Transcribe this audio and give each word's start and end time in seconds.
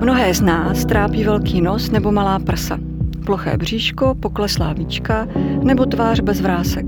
Mnohé 0.00 0.34
z 0.34 0.40
nás 0.40 0.84
trápí 0.84 1.24
velký 1.24 1.60
nos 1.60 1.90
nebo 1.90 2.12
malá 2.12 2.38
prsa, 2.38 2.78
ploché 3.26 3.56
bříško, 3.56 4.14
pokleslá 4.14 4.72
víčka 4.72 5.28
nebo 5.62 5.86
tvář 5.86 6.20
bez 6.20 6.40
vrásek. 6.40 6.86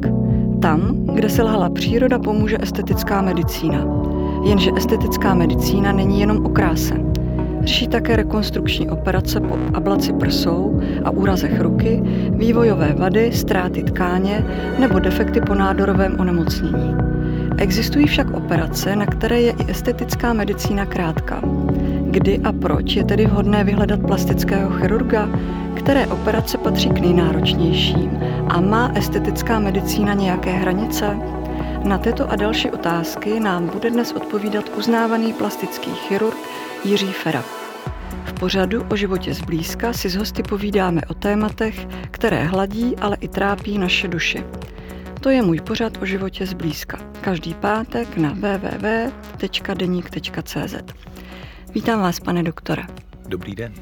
Tam, 0.62 1.06
kde 1.14 1.28
se 1.30 1.42
lhala 1.42 1.70
příroda, 1.70 2.18
pomůže 2.18 2.58
estetická 2.60 3.22
medicína. 3.22 3.86
Jenže 4.44 4.70
estetická 4.76 5.34
medicína 5.34 5.92
není 5.92 6.20
jenom 6.20 6.46
o 6.46 6.48
kráse. 6.48 6.94
Řeší 7.60 7.88
také 7.88 8.16
rekonstrukční 8.16 8.88
operace 8.90 9.40
po 9.40 9.58
ablaci 9.74 10.12
prsou 10.12 10.80
a 11.04 11.10
úrazech 11.10 11.60
ruky, 11.60 12.02
vývojové 12.30 12.94
vady, 12.98 13.32
ztráty 13.32 13.82
tkáně 13.82 14.44
nebo 14.78 14.98
defekty 14.98 15.40
po 15.40 15.54
nádorovém 15.54 16.16
onemocnění. 16.20 16.94
Existují 17.58 18.06
však 18.06 18.30
operace, 18.30 18.96
na 18.96 19.06
které 19.06 19.40
je 19.40 19.52
i 19.52 19.70
estetická 19.70 20.32
medicína 20.32 20.86
krátká. 20.86 21.42
Kdy 22.10 22.40
a 22.44 22.52
proč 22.52 22.96
je 22.96 23.04
tedy 23.04 23.26
vhodné 23.26 23.64
vyhledat 23.64 24.00
plastického 24.00 24.70
chirurga? 24.70 25.28
Které 25.76 26.06
operace 26.06 26.58
patří 26.58 26.88
k 26.88 26.98
nejnáročnějším? 27.00 28.18
A 28.48 28.60
má 28.60 28.92
estetická 28.94 29.58
medicína 29.58 30.14
nějaké 30.14 30.50
hranice? 30.50 31.16
Na 31.84 31.98
tyto 31.98 32.30
a 32.30 32.36
další 32.36 32.70
otázky 32.70 33.40
nám 33.40 33.66
bude 33.66 33.90
dnes 33.90 34.12
odpovídat 34.12 34.64
uznávaný 34.78 35.32
plastický 35.32 35.90
chirurg 35.90 36.36
Jiří 36.84 37.12
Fera. 37.12 37.44
V 38.24 38.32
pořadu 38.32 38.84
o 38.90 38.96
životě 38.96 39.34
zblízka 39.34 39.92
si 39.92 40.08
s 40.08 40.16
hosty 40.16 40.42
povídáme 40.42 41.00
o 41.08 41.14
tématech, 41.14 41.86
které 42.10 42.44
hladí, 42.44 42.96
ale 42.96 43.16
i 43.20 43.28
trápí 43.28 43.78
naše 43.78 44.08
duši. 44.08 44.44
To 45.20 45.30
je 45.30 45.42
můj 45.42 45.60
pořad 45.60 46.02
o 46.02 46.06
životě 46.06 46.46
zblízka. 46.46 46.98
Každý 47.20 47.54
pátek 47.54 48.16
na 48.16 48.32
www.deník.cz. 48.32 49.14
Vítám 51.74 52.00
vás, 52.00 52.20
pane 52.20 52.42
doktore. 52.42 52.82
Dobrý 53.28 53.54
den. 53.54 53.74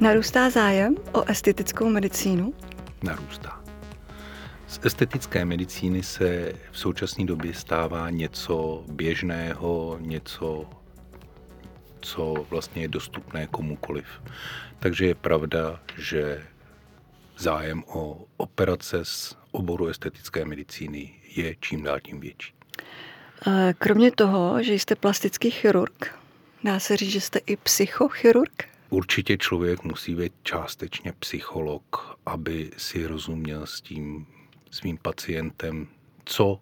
Narůstá 0.00 0.50
zájem 0.50 0.96
o 1.12 1.24
estetickou 1.24 1.88
medicínu? 1.88 2.54
Narůstá. 3.02 3.64
Z 4.66 4.80
estetické 4.84 5.44
medicíny 5.44 6.02
se 6.02 6.52
v 6.70 6.78
současné 6.78 7.24
době 7.24 7.54
stává 7.54 8.10
něco 8.10 8.84
běžného, 8.88 9.98
něco, 10.00 10.70
co 12.00 12.34
vlastně 12.50 12.82
je 12.82 12.88
dostupné 12.88 13.46
komukoliv. 13.46 14.06
Takže 14.78 15.06
je 15.06 15.14
pravda, 15.14 15.80
že 15.98 16.46
zájem 17.38 17.84
o 17.86 18.24
operace 18.36 19.04
z 19.04 19.36
oboru 19.50 19.86
estetické 19.86 20.44
medicíny 20.44 21.14
je 21.36 21.56
čím 21.60 21.82
dál 21.82 22.00
tím 22.00 22.20
větší. 22.20 22.52
Kromě 23.78 24.10
toho, 24.10 24.62
že 24.62 24.74
jste 24.74 24.94
plastický 24.94 25.50
chirurg, 25.50 26.14
dá 26.64 26.80
se 26.80 26.96
říct, 26.96 27.10
že 27.10 27.20
jste 27.20 27.38
i 27.46 27.56
psychochirurg? 27.56 28.64
Určitě 28.90 29.36
člověk 29.36 29.84
musí 29.84 30.14
být 30.14 30.32
částečně 30.42 31.12
psycholog, 31.12 32.16
aby 32.26 32.70
si 32.76 33.06
rozuměl 33.06 33.66
s 33.66 33.80
tím 33.80 34.26
svým 34.70 34.98
pacientem, 34.98 35.88
co 36.24 36.60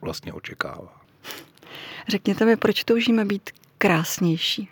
vlastně 0.00 0.32
očekává. 0.32 1.00
Řekněte 2.08 2.44
mi, 2.44 2.56
proč 2.56 2.84
toužíme 2.84 3.24
být 3.24 3.50
krásnější? 3.78 4.68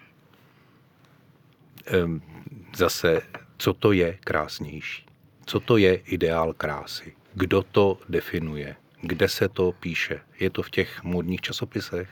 Zase, 2.77 3.23
co 3.59 3.75
to 3.75 3.93
je 3.93 4.19
krásnější? 4.25 5.07
Co 5.47 5.61
to 5.61 5.77
je 5.77 5.95
ideál 5.95 6.53
krásy? 6.53 7.17
Kdo 7.35 7.63
to 7.63 7.99
definuje? 8.09 8.77
Kde 9.07 9.29
se 9.29 9.49
to 9.49 9.73
píše? 9.73 10.21
Je 10.41 10.51
to 10.51 10.63
v 10.63 10.71
těch 10.71 11.03
modních 11.03 11.41
časopisech? 11.41 12.09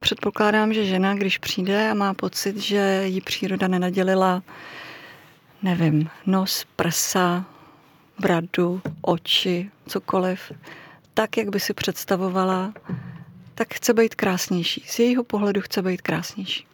Předpokládám, 0.00 0.74
že 0.74 0.84
žena, 0.84 1.14
když 1.14 1.38
přijde 1.38 1.90
a 1.90 1.94
má 1.94 2.14
pocit, 2.14 2.56
že 2.56 3.02
jí 3.04 3.20
příroda 3.20 3.68
nenadělila, 3.68 4.42
nevím, 5.62 6.10
nos, 6.26 6.66
prsa, 6.76 7.44
bradu, 8.20 8.82
oči, 9.00 9.70
cokoliv, 9.86 10.52
tak, 11.14 11.36
jak 11.36 11.48
by 11.48 11.60
si 11.60 11.74
představovala, 11.74 12.74
tak 13.54 13.74
chce 13.74 13.94
být 13.94 14.14
krásnější. 14.14 14.84
Z 14.86 14.98
jejího 14.98 15.24
pohledu 15.24 15.60
chce 15.60 15.82
být 15.82 16.02
krásnější. 16.02 16.66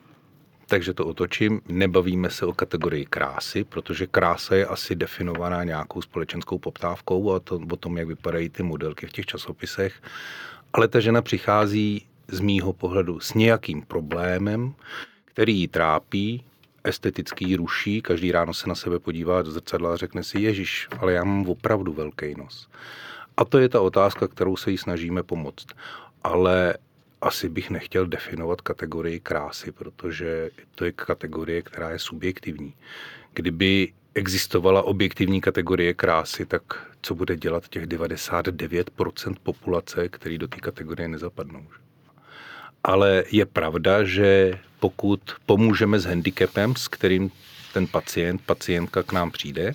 Takže 0.73 0.95
to 0.95 1.07
otočím. 1.07 1.61
Nebavíme 1.69 2.31
se 2.31 2.47
o 2.47 2.53
kategorii 2.53 3.07
krásy, 3.07 3.65
protože 3.65 4.07
krása 4.07 4.55
je 4.55 4.67
asi 4.67 4.95
definovaná 4.95 5.65
nějakou 5.65 6.03
společenskou 6.03 6.59
poptávkou 6.59 7.33
a 7.33 7.41
to, 7.41 7.61
o 7.73 7.77
tom, 7.77 7.99
jak 7.99 8.09
vypadají 8.09 8.49
ty 8.49 8.63
modelky 8.63 9.07
v 9.07 9.13
těch 9.13 9.27
časopisech. 9.27 10.03
Ale 10.73 10.89
ta 10.89 11.01
žena 11.01 11.23
přichází 11.23 12.07
z 12.29 12.41
mýho 12.41 12.73
pohledu 12.73 13.21
s 13.21 13.35
nějakým 13.35 13.83
problémem, 13.83 14.75
který 15.25 15.61
ji 15.61 15.69
trápí, 15.69 16.45
esteticky 16.85 17.45
ji 17.45 17.57
ruší, 17.57 18.03
každý 18.03 18.33
ráno 18.33 18.55
se 18.55 18.69
na 18.69 18.75
sebe 18.75 18.99
podívá 18.99 19.43
do 19.43 19.51
zrcadla 19.51 19.93
a 19.93 19.97
řekne 19.97 20.23
si, 20.23 20.41
Ježíš, 20.41 20.89
ale 20.99 21.13
já 21.13 21.25
mám 21.25 21.49
opravdu 21.49 21.93
velký 21.93 22.35
nos. 22.39 22.69
A 23.37 23.45
to 23.45 23.59
je 23.59 23.69
ta 23.69 23.81
otázka, 23.81 24.29
kterou 24.29 24.57
se 24.57 24.71
jí 24.71 24.79
snažíme 24.79 25.23
pomoct. 25.23 25.67
Ale 26.23 26.75
asi 27.23 27.49
bych 27.49 27.71
nechtěl 27.71 28.07
definovat 28.07 28.61
kategorii 28.61 29.21
krásy, 29.21 29.73
protože 29.73 30.51
to 30.75 30.85
je 30.85 30.93
kategorie, 30.93 31.63
která 31.63 31.91
je 31.91 31.99
subjektivní. 31.99 32.75
Kdyby 33.35 33.93
existovala 34.15 34.83
objektivní 34.83 35.41
kategorie 35.41 35.95
krásy, 35.95 36.47
tak 36.47 36.63
co 37.03 37.15
bude 37.15 37.37
dělat 37.37 37.69
těch 37.69 37.87
99% 37.87 39.35
populace, 39.43 40.09
který 40.09 40.39
do 40.39 40.49
té 40.49 40.57
kategorie 40.57 41.09
nezapadnou? 41.09 41.67
Ale 42.85 43.25
je 43.31 43.47
pravda, 43.47 44.05
že 44.05 44.59
pokud 44.81 45.21
pomůžeme 45.47 46.01
s 46.01 46.05
handicapem, 46.05 46.77
s 46.77 46.89
kterým 46.89 47.31
ten 47.73 47.87
pacient, 47.87 48.43
pacientka 48.47 49.03
k 49.03 49.13
nám 49.13 49.31
přijde, 49.31 49.75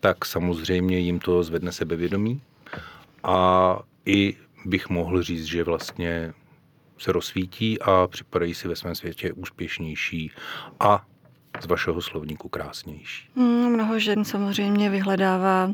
tak 0.00 0.24
samozřejmě 0.24 0.98
jim 0.98 1.18
to 1.18 1.42
zvedne 1.42 1.72
sebevědomí 1.72 2.40
a 3.22 3.78
i 4.06 4.36
bych 4.64 4.88
mohl 4.88 5.22
říct, 5.22 5.44
že 5.44 5.64
vlastně 5.64 6.32
se 6.98 7.12
rozsvítí 7.12 7.80
a 7.80 8.06
připadají 8.06 8.54
si 8.54 8.68
ve 8.68 8.76
svém 8.76 8.94
světě 8.94 9.32
úspěšnější 9.32 10.30
a 10.80 11.04
z 11.60 11.66
vašeho 11.66 12.02
slovníku 12.02 12.48
krásnější. 12.48 13.28
Hmm, 13.36 13.72
mnoho 13.72 13.98
žen 13.98 14.24
samozřejmě 14.24 14.90
vyhledává 14.90 15.70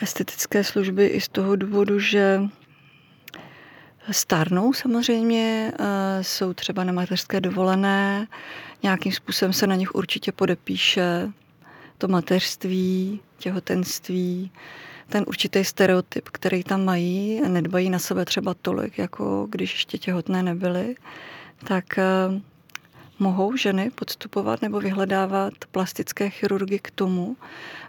estetické 0.00 0.64
služby 0.64 1.06
i 1.06 1.20
z 1.20 1.28
toho 1.28 1.56
důvodu, 1.56 1.98
že 1.98 2.40
stárnou 4.10 4.72
samozřejmě, 4.72 5.72
jsou 6.22 6.52
třeba 6.52 6.84
na 6.84 6.92
mateřské 6.92 7.40
dovolené, 7.40 8.26
nějakým 8.82 9.12
způsobem 9.12 9.52
se 9.52 9.66
na 9.66 9.74
nich 9.74 9.94
určitě 9.94 10.32
podepíše 10.32 11.32
to 11.98 12.08
mateřství, 12.08 13.20
těhotenství, 13.38 14.50
ten 15.08 15.24
určitý 15.26 15.64
stereotyp, 15.64 16.28
který 16.28 16.64
tam 16.64 16.84
mají 16.84 17.42
a 17.44 17.48
nedbají 17.48 17.90
na 17.90 17.98
sebe 17.98 18.24
třeba 18.24 18.54
tolik, 18.54 18.98
jako 18.98 19.46
když 19.50 19.72
ještě 19.72 19.98
těhotné 19.98 20.42
nebyly, 20.42 20.94
tak 21.64 21.98
eh, 21.98 22.04
mohou 23.18 23.56
ženy 23.56 23.90
podstupovat 23.90 24.62
nebo 24.62 24.80
vyhledávat 24.80 25.52
plastické 25.70 26.30
chirurgy 26.30 26.78
k 26.78 26.90
tomu, 26.90 27.36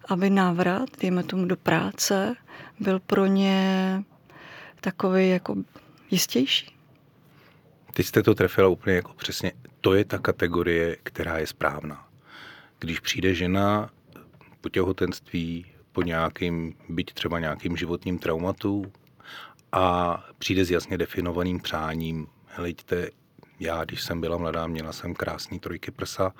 aby 0.09 0.29
návrat, 0.29 0.89
dejme 1.01 1.23
tomu 1.23 1.45
do 1.45 1.57
práce, 1.57 2.35
byl 2.79 2.99
pro 2.99 3.25
ně 3.25 4.03
takový 4.81 5.29
jako 5.29 5.55
jistější. 6.11 6.75
Ty 7.93 8.03
jste 8.03 8.23
to 8.23 8.35
trefila 8.35 8.67
úplně 8.67 8.95
jako 8.95 9.13
přesně. 9.13 9.51
To 9.81 9.93
je 9.93 10.05
ta 10.05 10.17
kategorie, 10.17 10.97
která 11.03 11.37
je 11.37 11.47
správná. 11.47 12.07
Když 12.79 12.99
přijde 12.99 13.33
žena 13.33 13.89
po 14.61 14.69
těhotenství, 14.69 15.65
po 15.93 16.01
nějakým, 16.01 16.73
byť 16.89 17.13
třeba 17.13 17.39
nějakým 17.39 17.77
životním 17.77 18.19
traumatu 18.19 18.91
a 19.71 20.17
přijde 20.37 20.65
s 20.65 20.71
jasně 20.71 20.97
definovaným 20.97 21.59
přáním. 21.59 22.27
Helejte, 22.47 23.09
já, 23.59 23.83
když 23.83 24.03
jsem 24.03 24.21
byla 24.21 24.37
mladá, 24.37 24.67
měla 24.67 24.93
jsem 24.93 25.13
krásný 25.13 25.59
trojky 25.59 25.91
prsa, 25.91 26.33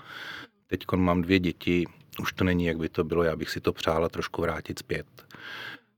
teď 0.68 0.86
mám 0.96 1.22
dvě 1.22 1.40
děti, 1.40 1.86
už 2.22 2.34
to 2.34 2.44
není, 2.44 2.66
jak 2.66 2.78
by 2.78 2.90
to 2.90 3.04
bylo, 3.04 3.24
já 3.24 3.36
bych 3.36 3.50
si 3.50 3.62
to 3.62 3.74
přála 3.74 4.10
trošku 4.10 4.42
vrátit 4.42 4.80
zpět. 4.80 5.08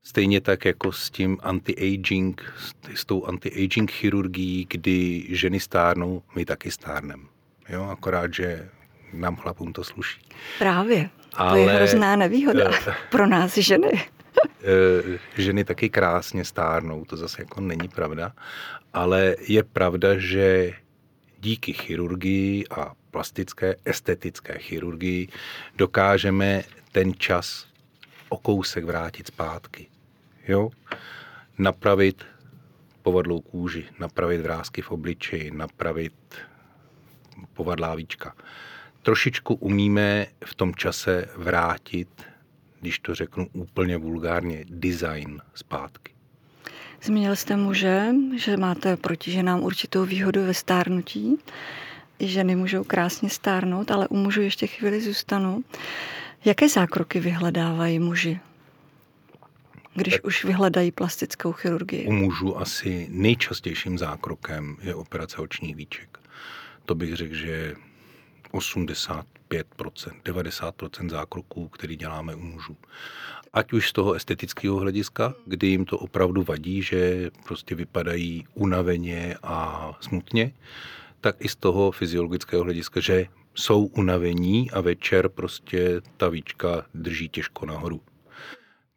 Stejně 0.03 0.41
tak 0.41 0.65
jako 0.65 0.91
s 0.91 1.09
tím 1.09 1.37
anti-aging, 1.37 2.41
s 2.95 3.05
tou 3.05 3.25
anti-aging 3.25 3.91
chirurgií, 3.91 4.67
kdy 4.69 5.25
ženy 5.29 5.59
stárnou, 5.59 6.23
my 6.35 6.45
taky 6.45 6.71
stárnem. 6.71 7.27
Jo, 7.69 7.83
akorát, 7.83 8.33
že 8.33 8.69
nám 9.21 9.35
chlapům 9.35 9.73
to 9.73 9.83
sluší. 9.83 10.21
Právě. 10.59 11.09
Ale, 11.33 11.51
to 11.51 11.69
je 11.69 11.75
hrozná 11.75 12.15
nevýhoda 12.15 12.69
uh, 12.69 12.75
pro 13.11 13.27
nás 13.27 13.57
ženy. 13.57 13.91
uh, 13.91 15.15
ženy 15.37 15.63
taky 15.63 15.89
krásně 15.89 16.45
stárnou, 16.45 17.05
to 17.05 17.17
zase 17.17 17.41
jako 17.41 17.61
není 17.61 17.87
pravda, 17.87 18.31
ale 18.93 19.35
je 19.47 19.63
pravda, 19.63 20.17
že 20.17 20.73
díky 21.39 21.73
chirurgii 21.73 22.67
a 22.67 22.91
plastické 23.11 23.75
estetické 23.85 24.59
chirurgii 24.59 25.27
dokážeme 25.75 26.63
ten 26.91 27.13
čas 27.13 27.67
o 28.29 28.37
kousek 28.37 28.83
vrátit 28.83 29.27
zpátky. 29.27 29.87
Jo? 30.47 30.69
Napravit 31.57 32.25
povadlou 33.01 33.41
kůži, 33.41 33.85
napravit 33.99 34.41
vrázky 34.41 34.81
v 34.81 34.91
obličeji, 34.91 35.51
napravit 35.51 36.13
povadlávíčka. 37.53 38.35
Trošičku 39.05 39.53
umíme 39.53 40.27
v 40.45 40.55
tom 40.55 40.75
čase 40.75 41.29
vrátit, 41.37 42.09
když 42.81 42.99
to 42.99 43.15
řeknu 43.15 43.47
úplně 43.53 43.97
vulgárně, 43.97 44.65
design 44.69 45.41
zpátky. 45.53 46.13
Zmínil 47.03 47.35
jste 47.35 47.57
muže, 47.57 48.05
že 48.37 48.57
máte 48.57 48.97
proti 48.97 49.31
ženám 49.31 49.63
určitou 49.63 50.05
výhodu 50.05 50.45
ve 50.45 50.53
stárnutí. 50.53 51.37
Ženy 52.19 52.55
můžou 52.55 52.83
krásně 52.83 53.29
stárnout, 53.29 53.91
ale 53.91 54.07
u 54.07 54.17
mužů 54.17 54.41
ještě 54.41 54.67
chvíli 54.67 55.01
zůstanou. 55.01 55.63
Jaké 56.45 56.69
zákroky 56.69 57.19
vyhledávají 57.19 57.99
muži? 57.99 58.39
když 59.95 60.13
tak 60.13 60.25
už 60.25 60.45
vyhledají 60.45 60.91
plastickou 60.91 61.51
chirurgii? 61.51 62.07
U 62.07 62.11
mužů 62.11 62.57
asi 62.57 63.07
nejčastějším 63.11 63.97
zákrokem 63.97 64.77
je 64.81 64.95
operace 64.95 65.37
očních 65.37 65.75
víček. 65.75 66.19
To 66.85 66.95
bych 66.95 67.15
řekl, 67.15 67.35
že 67.35 67.75
85%, 68.53 69.23
90% 70.23 71.09
zákroků, 71.09 71.67
který 71.67 71.95
děláme 71.95 72.35
u 72.35 72.39
mužů. 72.39 72.77
Ať 73.53 73.73
už 73.73 73.89
z 73.89 73.93
toho 73.93 74.13
estetického 74.13 74.77
hlediska, 74.77 75.33
kdy 75.45 75.67
jim 75.67 75.85
to 75.85 75.97
opravdu 75.97 76.43
vadí, 76.43 76.81
že 76.81 77.31
prostě 77.43 77.75
vypadají 77.75 78.47
unaveně 78.53 79.35
a 79.43 79.91
smutně, 80.01 80.51
tak 81.21 81.35
i 81.39 81.49
z 81.49 81.55
toho 81.55 81.91
fyziologického 81.91 82.63
hlediska, 82.63 82.99
že 82.99 83.25
jsou 83.55 83.85
unavení 83.85 84.71
a 84.71 84.81
večer 84.81 85.29
prostě 85.29 86.01
ta 86.17 86.29
víčka 86.29 86.85
drží 86.93 87.29
těžko 87.29 87.65
nahoru. 87.65 88.01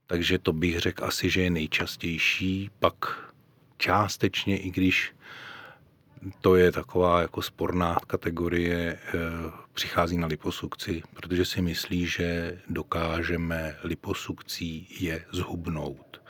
Takže 0.06 0.38
to 0.38 0.52
bych 0.52 0.78
řekl 0.78 1.04
asi, 1.04 1.30
že 1.30 1.42
je 1.42 1.50
nejčastější. 1.50 2.70
Pak 2.78 2.94
částečně, 3.78 4.58
i 4.58 4.70
když 4.70 5.12
to 6.40 6.56
je 6.56 6.72
taková 6.72 7.20
jako 7.20 7.42
sporná 7.42 7.96
kategorie, 8.06 8.98
eh, 8.98 9.18
přichází 9.74 10.18
na 10.18 10.26
liposukci, 10.26 11.02
protože 11.14 11.44
si 11.44 11.62
myslí, 11.62 12.06
že 12.06 12.58
dokážeme 12.68 13.76
liposukcí 13.82 14.96
je 15.00 15.24
zhubnout. 15.32 16.22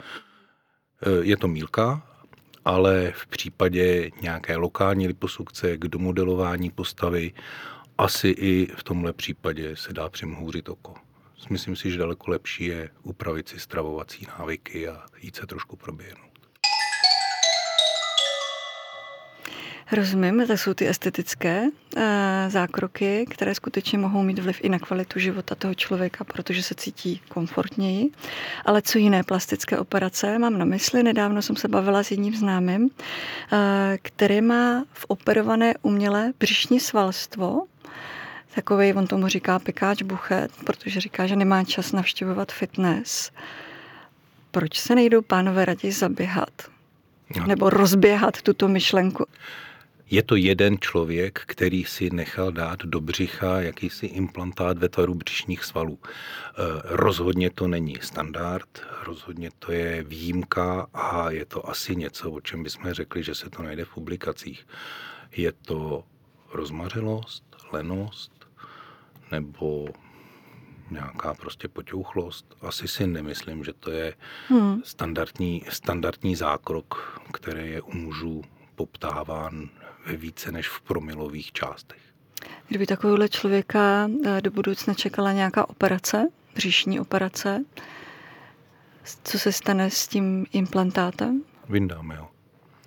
Eh, 1.02 1.10
je 1.20 1.36
to 1.36 1.48
mílka, 1.48 2.02
ale 2.64 3.12
v 3.16 3.26
případě 3.26 4.10
nějaké 4.22 4.56
lokální 4.56 5.06
liposukce 5.06 5.76
k 5.76 5.80
domodelování 5.80 6.70
postavy 6.70 7.32
asi 7.98 8.28
i 8.28 8.68
v 8.76 8.84
tomhle 8.84 9.12
případě 9.12 9.76
se 9.76 9.92
dá 9.92 10.08
přimhouřit 10.08 10.68
oko 10.68 10.94
myslím 11.50 11.76
si, 11.76 11.90
že 11.90 11.98
daleko 11.98 12.30
lepší 12.30 12.64
je 12.64 12.90
upravit 13.02 13.48
si 13.48 13.60
stravovací 13.60 14.26
návyky 14.38 14.88
a 14.88 15.06
jít 15.20 15.36
se 15.36 15.46
trošku 15.46 15.76
proběhnout. 15.76 16.27
Rozumím, 19.92 20.46
to 20.46 20.52
jsou 20.52 20.74
ty 20.74 20.88
estetické 20.88 21.62
uh, 21.62 22.02
zákroky, 22.48 23.26
které 23.30 23.54
skutečně 23.54 23.98
mohou 23.98 24.22
mít 24.22 24.38
vliv 24.38 24.60
i 24.62 24.68
na 24.68 24.78
kvalitu 24.78 25.18
života 25.18 25.54
toho 25.54 25.74
člověka, 25.74 26.24
protože 26.24 26.62
se 26.62 26.74
cítí 26.74 27.20
komfortněji. 27.28 28.10
Ale 28.64 28.82
co 28.82 28.98
jiné 28.98 29.22
plastické 29.22 29.78
operace 29.78 30.38
mám 30.38 30.58
na 30.58 30.64
mysli? 30.64 31.02
Nedávno 31.02 31.42
jsem 31.42 31.56
se 31.56 31.68
bavila 31.68 32.02
s 32.02 32.10
jedním 32.10 32.34
známým, 32.34 32.82
uh, 32.82 32.88
který 34.02 34.40
má 34.40 34.84
v 34.92 35.04
operované 35.08 35.74
umělé 35.82 36.32
břišní 36.40 36.80
svalstvo, 36.80 37.62
takový, 38.54 38.92
on 38.92 39.06
tomu 39.06 39.28
říká 39.28 39.58
pekáč 39.58 40.02
buchet, 40.02 40.50
protože 40.64 41.00
říká, 41.00 41.26
že 41.26 41.36
nemá 41.36 41.64
čas 41.64 41.92
navštěvovat 41.92 42.52
fitness. 42.52 43.30
Proč 44.50 44.78
se 44.78 44.94
nejdou 44.94 45.22
pánové 45.22 45.64
raději 45.64 45.92
zaběhat? 45.92 46.50
No. 47.36 47.46
Nebo 47.46 47.70
rozběhat 47.70 48.42
tuto 48.42 48.68
myšlenku? 48.68 49.26
Je 50.10 50.22
to 50.22 50.36
jeden 50.36 50.78
člověk, 50.78 51.42
který 51.46 51.84
si 51.84 52.10
nechal 52.10 52.52
dát 52.52 52.78
do 52.84 53.00
břicha 53.00 53.60
jakýsi 53.60 54.06
implantát 54.06 54.78
ve 54.78 54.88
tvaru 54.88 55.14
břišních 55.14 55.64
svalů. 55.64 55.98
E, 56.02 56.06
rozhodně 56.84 57.50
to 57.50 57.68
není 57.68 57.96
standard, 58.00 58.68
rozhodně 59.06 59.50
to 59.58 59.72
je 59.72 60.02
výjimka 60.02 60.86
a 60.94 61.30
je 61.30 61.44
to 61.44 61.68
asi 61.68 61.96
něco, 61.96 62.30
o 62.30 62.40
čem 62.40 62.62
bychom 62.62 62.92
řekli, 62.92 63.22
že 63.22 63.34
se 63.34 63.50
to 63.50 63.62
najde 63.62 63.84
v 63.84 63.94
publikacích. 63.94 64.66
Je 65.36 65.52
to 65.52 66.04
rozmařilost, 66.52 67.44
lenost, 67.72 68.32
nebo 69.30 69.88
nějaká 70.90 71.34
prostě 71.34 71.68
poťouchlost. 71.68 72.56
Asi 72.60 72.88
si 72.88 73.06
nemyslím, 73.06 73.64
že 73.64 73.72
to 73.72 73.90
je 73.90 74.14
hmm. 74.48 74.82
standardní, 74.84 75.64
standardní 75.68 76.36
zákrok, 76.36 77.20
který 77.32 77.70
je 77.70 77.82
u 77.82 77.92
mužů 77.92 78.42
poptáván 78.74 79.68
ve 80.06 80.16
více 80.16 80.52
než 80.52 80.68
v 80.68 80.80
promilových 80.80 81.52
částech. 81.52 81.98
Kdyby 82.68 82.86
takovéhle 82.86 83.28
člověka 83.28 84.10
eh, 84.26 84.40
do 84.40 84.50
budoucna 84.50 84.94
čekala 84.94 85.32
nějaká 85.32 85.68
operace, 85.68 86.28
břišní 86.54 87.00
operace, 87.00 87.64
co 89.24 89.38
se 89.38 89.52
stane 89.52 89.90
s 89.90 90.08
tím 90.08 90.46
implantátem? 90.52 91.42
Vyndáme 91.68 92.16
ho. 92.16 92.30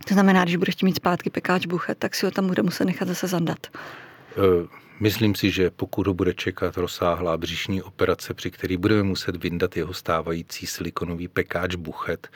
To 0.07 0.13
znamená, 0.13 0.43
když 0.43 0.55
budeš 0.55 0.81
mít 0.81 0.95
zpátky 0.95 1.29
pekáč 1.29 1.65
buchet, 1.65 1.97
tak 1.97 2.15
si 2.15 2.25
ho 2.25 2.31
tam 2.31 2.47
bude 2.47 2.63
muset 2.63 2.85
nechat 2.85 3.07
zase 3.07 3.27
zandat. 3.27 3.67
Uh, 4.37 4.67
Myslím 5.01 5.35
si, 5.35 5.51
že 5.51 5.69
pokud 5.69 6.07
ho 6.07 6.13
bude 6.13 6.33
čekat 6.33 6.77
rozsáhlá 6.77 7.37
břišní 7.37 7.81
operace, 7.81 8.33
při 8.33 8.51
který 8.51 8.77
budeme 8.77 9.03
muset 9.03 9.43
vyndat 9.43 9.77
jeho 9.77 9.93
stávající 9.93 10.67
silikonový 10.67 11.27
pekáč 11.27 11.75
buchet, 11.75 12.29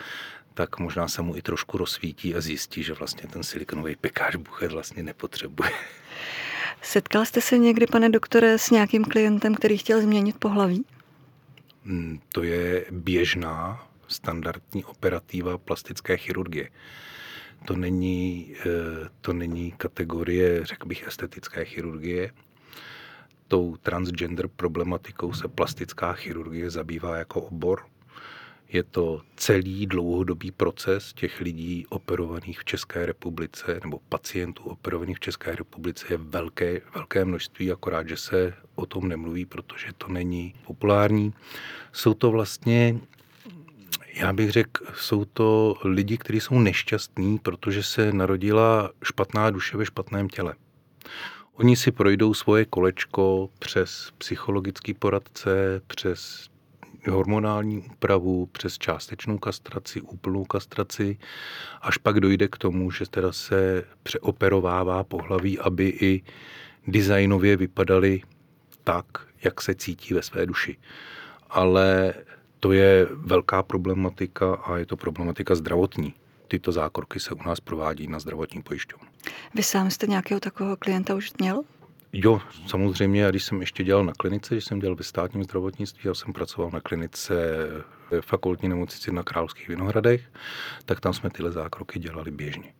tak 0.56 0.80
možná 0.80 1.07
se 1.07 1.22
mu 1.22 1.38
i 1.38 1.42
trošku 1.42 1.78
rozsvítí 1.78 2.36
a 2.36 2.42
zjistí, 2.42 2.84
že 2.84 2.94
vlastně 2.94 3.30
ten 3.30 3.44
silikonový 3.44 3.96
pekáč 3.96 4.36
buchet 4.36 4.72
vlastně 4.72 5.04
nepotřebuje. 5.04 5.72
Setkal 6.81 7.25
jste 7.25 7.42
se 7.42 7.57
někdy, 7.57 7.88
pane 7.88 8.10
doktore, 8.10 8.57
s 8.57 8.69
nějakým 8.69 9.04
klientem, 9.04 9.56
který 9.56 9.78
chtěl 9.78 10.02
změnit 10.02 10.38
pohlaví? 10.40 10.86
Hmm, 11.86 12.19
to 12.30 12.44
je 12.44 12.86
běžná 12.92 13.88
standardní 14.07 14.84
operativa 14.84 15.57
plastické 15.57 16.18
chirurgie. 16.18 16.69
To 17.66 17.75
není, 17.75 18.56
eh, 18.60 19.10
to 19.22 19.34
není 19.34 19.72
kategorie, 19.72 20.66
řekl 20.66 20.88
bych, 20.88 21.07
estetické 21.07 21.66
chirurgie 21.66 22.31
tou 23.48 23.78
transgender 23.78 24.48
problematikou 24.48 25.34
se 25.34 25.48
plastická 25.48 26.13
chirurgie 26.13 26.69
zabývá 26.69 27.18
jako 27.18 27.42
obor. 27.42 27.86
Je 28.70 28.84
to 28.84 29.22
celý 29.36 29.88
dlouhodobý 29.88 30.52
proces 30.52 31.14
těch 31.14 31.42
lidí 31.42 31.86
operovaných 31.90 32.60
v 32.60 32.66
České 32.66 33.06
republice, 33.06 33.80
nebo 33.84 34.00
pacientů 34.10 34.64
operovaných 34.64 35.18
v 35.18 35.20
České 35.20 35.56
republice 35.56 36.06
je 36.10 36.18
velké, 36.18 36.82
velké 36.96 37.26
množství, 37.26 37.72
akorát, 37.72 38.08
že 38.08 38.18
se 38.18 38.54
o 38.76 38.86
tom 38.86 39.07
nemluví, 39.07 39.45
protože 39.45 39.88
to 39.98 40.07
není 40.07 40.54
populární. 40.66 41.34
Jsou 41.92 42.14
to 42.14 42.31
vlastně 42.31 43.00
já 44.16 44.34
bych 44.34 44.52
řekl, 44.52 44.86
jsou 44.95 45.26
to 45.26 45.76
lidi, 45.84 46.18
kteří 46.18 46.40
jsou 46.40 46.60
nešťastní, 46.60 47.40
protože 47.40 47.84
se 47.84 48.12
narodila 48.12 48.92
špatná 49.04 49.50
duše 49.50 49.78
ve 49.78 49.86
špatném 49.86 50.30
těle. 50.30 50.56
Oni 51.54 51.76
si 51.76 51.92
projdou 51.92 52.34
svoje 52.34 52.66
kolečko 52.66 53.50
přes 53.60 54.12
psychologický 54.18 54.94
poradce, 54.94 55.81
přes 55.88 56.50
hormonální 57.12 57.78
úpravu, 57.78 58.45
přes 58.45 58.78
částečnou 58.78 59.38
kastraci, 59.38 60.02
úplnou 60.02 60.45
kastraci, 60.45 61.18
až 61.81 61.97
pak 61.97 62.19
dojde 62.19 62.47
k 62.47 62.57
tomu, 62.57 62.92
že 62.92 63.09
teda 63.09 63.31
se 63.31 63.83
přeoperovává 64.04 65.04
pohlaví, 65.04 65.59
aby 65.59 65.88
i 66.02 66.21
designově 66.88 67.57
vypadaly 67.57 68.21
tak, 68.83 69.06
jak 69.44 69.62
se 69.62 69.76
cítí 69.76 70.14
ve 70.14 70.21
své 70.21 70.45
duši. 70.45 70.78
Ale 71.50 72.14
to 72.59 72.71
je 72.71 73.07
velká 73.12 73.64
problematika 73.64 74.54
a 74.56 74.78
je 74.78 74.85
to 74.85 74.97
problematika 74.97 75.56
zdravotní 75.56 76.14
tyto 76.47 76.71
zákroky 76.71 77.19
se 77.19 77.33
u 77.33 77.44
nás 77.47 77.59
provádí 77.59 78.07
na 78.07 78.19
zdravotní 78.19 78.62
pojišťovnu. 78.62 79.07
Vy 79.54 79.64
sám 79.64 79.92
jste 79.92 80.07
nějakého 80.07 80.40
takového 80.40 80.78
klienta 80.78 81.16
už 81.16 81.33
měl? 81.40 81.62
Jo, 82.18 82.42
samozřejmě, 82.68 83.28
když 83.30 83.44
jsem 83.44 83.62
ještě 83.62 83.84
dělal 83.84 84.06
na 84.06 84.14
klinice, 84.14 84.56
když 84.56 84.66
jsem 84.66 84.80
dělal 84.80 84.95
ve 84.95 85.04
státním 85.04 85.44
zdravotnictví, 85.44 86.02
já 86.06 86.14
jsem 86.14 86.34
pracoval 86.34 86.72
na 86.74 86.80
klinice 86.80 87.36
ve 88.12 88.22
fakultní 88.22 88.69
nemocnici 88.69 89.12
na 89.12 89.24
Královských 89.24 89.68
Vinohradech, 89.68 90.22
tak 90.86 91.00
tam 91.00 91.14
jsme 91.14 91.30
tyhle 91.30 91.52
zákroky 91.52 92.00
dělali 92.00 92.31
běžně. 92.31 92.74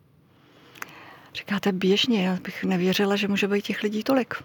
Říkáte 1.34 1.72
běžně, 1.72 2.26
já 2.26 2.38
bych 2.44 2.64
nevěřila, 2.64 3.16
že 3.16 3.28
může 3.28 3.48
být 3.48 3.66
těch 3.66 3.84
lidí 3.84 4.04
tolik. 4.04 4.36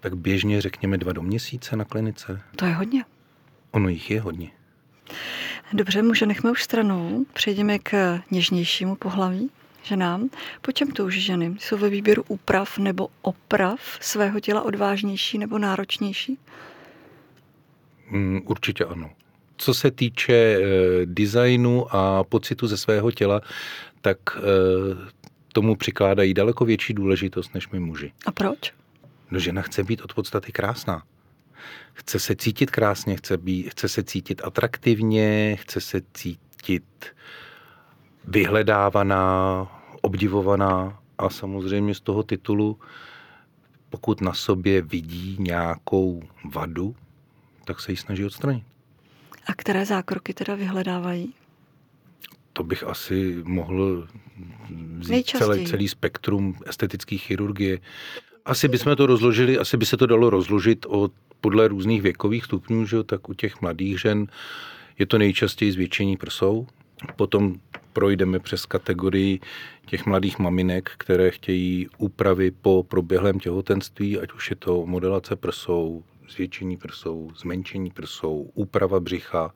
Tak 0.00 0.16
běžně 0.16 0.60
řekněme 0.60 0.98
dva 0.98 1.12
do 1.12 1.22
měsíce 1.22 1.76
na 1.76 1.84
klinice. 1.84 2.40
To 2.56 2.64
je 2.64 2.74
hodně. 2.74 3.04
Ono 3.70 3.88
jich 3.88 4.10
je 4.10 4.20
hodně. 4.20 4.50
Dobře, 5.72 6.02
muže 6.02 6.26
nechme 6.26 6.50
už 6.50 6.62
stranou. 6.62 7.26
Přejdeme 7.32 7.78
k 7.78 8.20
něžnějšímu 8.30 8.96
pohlaví 8.96 9.50
ženám. 9.82 10.30
Po 10.62 10.72
čem 10.72 10.90
touží 10.90 11.20
ženy? 11.20 11.56
Jsou 11.58 11.76
ve 11.76 11.88
výběru 11.88 12.24
úprav 12.28 12.78
nebo 12.78 13.08
oprav 13.22 13.80
svého 14.00 14.40
těla 14.40 14.62
odvážnější 14.62 15.38
nebo 15.38 15.58
náročnější? 15.58 16.38
Mm, 18.10 18.40
určitě 18.44 18.84
ano. 18.84 19.10
Co 19.56 19.74
se 19.74 19.90
týče 19.90 20.34
e, 20.34 20.60
designu 21.04 21.94
a 21.94 22.24
pocitu 22.24 22.66
ze 22.66 22.76
svého 22.76 23.10
těla, 23.10 23.40
tak 24.00 24.18
e, 24.36 24.40
tomu 25.52 25.76
přikládají 25.76 26.34
daleko 26.34 26.64
větší 26.64 26.94
důležitost 26.94 27.54
než 27.54 27.68
my 27.68 27.80
muži. 27.80 28.12
A 28.26 28.32
proč? 28.32 28.72
No 29.30 29.38
žena 29.38 29.62
chce 29.62 29.84
být 29.84 30.02
od 30.02 30.14
podstaty 30.14 30.52
krásná. 30.52 31.02
Chce 31.92 32.18
se 32.18 32.36
cítit 32.36 32.70
krásně, 32.70 33.16
chce, 33.16 33.36
být, 33.36 33.70
chce 33.70 33.88
se 33.88 34.02
cítit 34.02 34.40
atraktivně, 34.44 35.56
chce 35.60 35.80
se 35.80 36.00
cítit 36.14 36.84
vyhledávaná, 38.28 39.66
obdivovaná 40.00 40.98
a 41.18 41.30
samozřejmě 41.30 41.94
z 41.94 42.00
toho 42.00 42.22
titulu, 42.22 42.78
pokud 43.90 44.20
na 44.20 44.34
sobě 44.34 44.82
vidí 44.82 45.36
nějakou 45.38 46.22
vadu, 46.52 46.96
tak 47.64 47.80
se 47.80 47.92
ji 47.92 47.96
snaží 47.96 48.24
odstranit. 48.24 48.64
A 49.46 49.54
které 49.54 49.86
zákroky 49.86 50.34
teda 50.34 50.54
vyhledávají? 50.54 51.34
To 52.52 52.62
bych 52.62 52.84
asi 52.84 53.42
mohl 53.44 54.08
vzít 54.98 55.26
celý, 55.26 55.66
celý 55.66 55.88
spektrum 55.88 56.54
estetické 56.66 57.16
chirurgie. 57.16 57.80
Asi 58.44 58.68
bychom 58.68 58.96
to 58.96 59.06
rozložili, 59.06 59.58
asi 59.58 59.76
by 59.76 59.86
se 59.86 59.96
to 59.96 60.06
dalo 60.06 60.30
rozložit 60.30 60.86
od, 60.88 61.12
podle 61.40 61.68
různých 61.68 62.02
věkových 62.02 62.44
stupňů, 62.44 62.86
že? 62.86 63.02
tak 63.02 63.28
u 63.28 63.34
těch 63.34 63.60
mladých 63.60 64.00
žen 64.00 64.26
je 64.98 65.06
to 65.06 65.18
nejčastěji 65.18 65.72
zvětšení 65.72 66.16
prsou, 66.16 66.66
potom 67.16 67.54
projdeme 67.92 68.38
přes 68.38 68.66
kategorii 68.66 69.40
těch 69.86 70.06
mladých 70.06 70.38
maminek, 70.38 70.90
které 70.96 71.30
chtějí 71.30 71.88
úpravy 71.98 72.50
po 72.50 72.82
proběhlém 72.82 73.38
těhotenství, 73.38 74.18
ať 74.18 74.32
už 74.32 74.50
je 74.50 74.56
to 74.56 74.86
modelace 74.86 75.36
prsou, 75.36 76.04
zvětšení 76.28 76.76
prsou, 76.76 77.30
zmenšení 77.36 77.90
prsou, 77.90 78.50
úprava 78.54 79.00
břicha, 79.00 79.54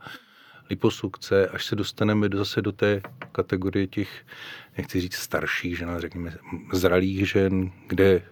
liposukce, 0.70 1.48
až 1.48 1.64
se 1.64 1.76
dostaneme 1.76 2.28
zase 2.34 2.62
do 2.62 2.72
té 2.72 3.00
kategorie 3.32 3.86
těch, 3.86 4.26
nechci 4.78 5.00
říct 5.00 5.14
starších 5.14 5.78
žen, 5.78 5.96
řekněme 5.98 6.36
zralých 6.72 7.28
žen, 7.28 7.70
kde 7.86 8.22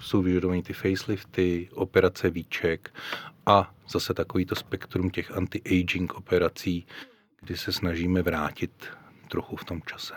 jsou 0.00 0.22
vyžadované 0.22 0.62
ty 0.62 0.72
facelifty, 0.72 1.68
operace 1.74 2.30
víček 2.30 2.94
a 3.46 3.74
zase 3.88 4.14
takovýto 4.14 4.54
spektrum 4.54 5.10
těch 5.10 5.30
anti-aging 5.30 6.14
operací, 6.14 6.86
kdy 7.40 7.56
se 7.56 7.72
snažíme 7.72 8.22
vrátit 8.22 8.72
trochu 9.32 9.56
v 9.56 9.64
tom 9.64 9.82
čase. 9.82 10.14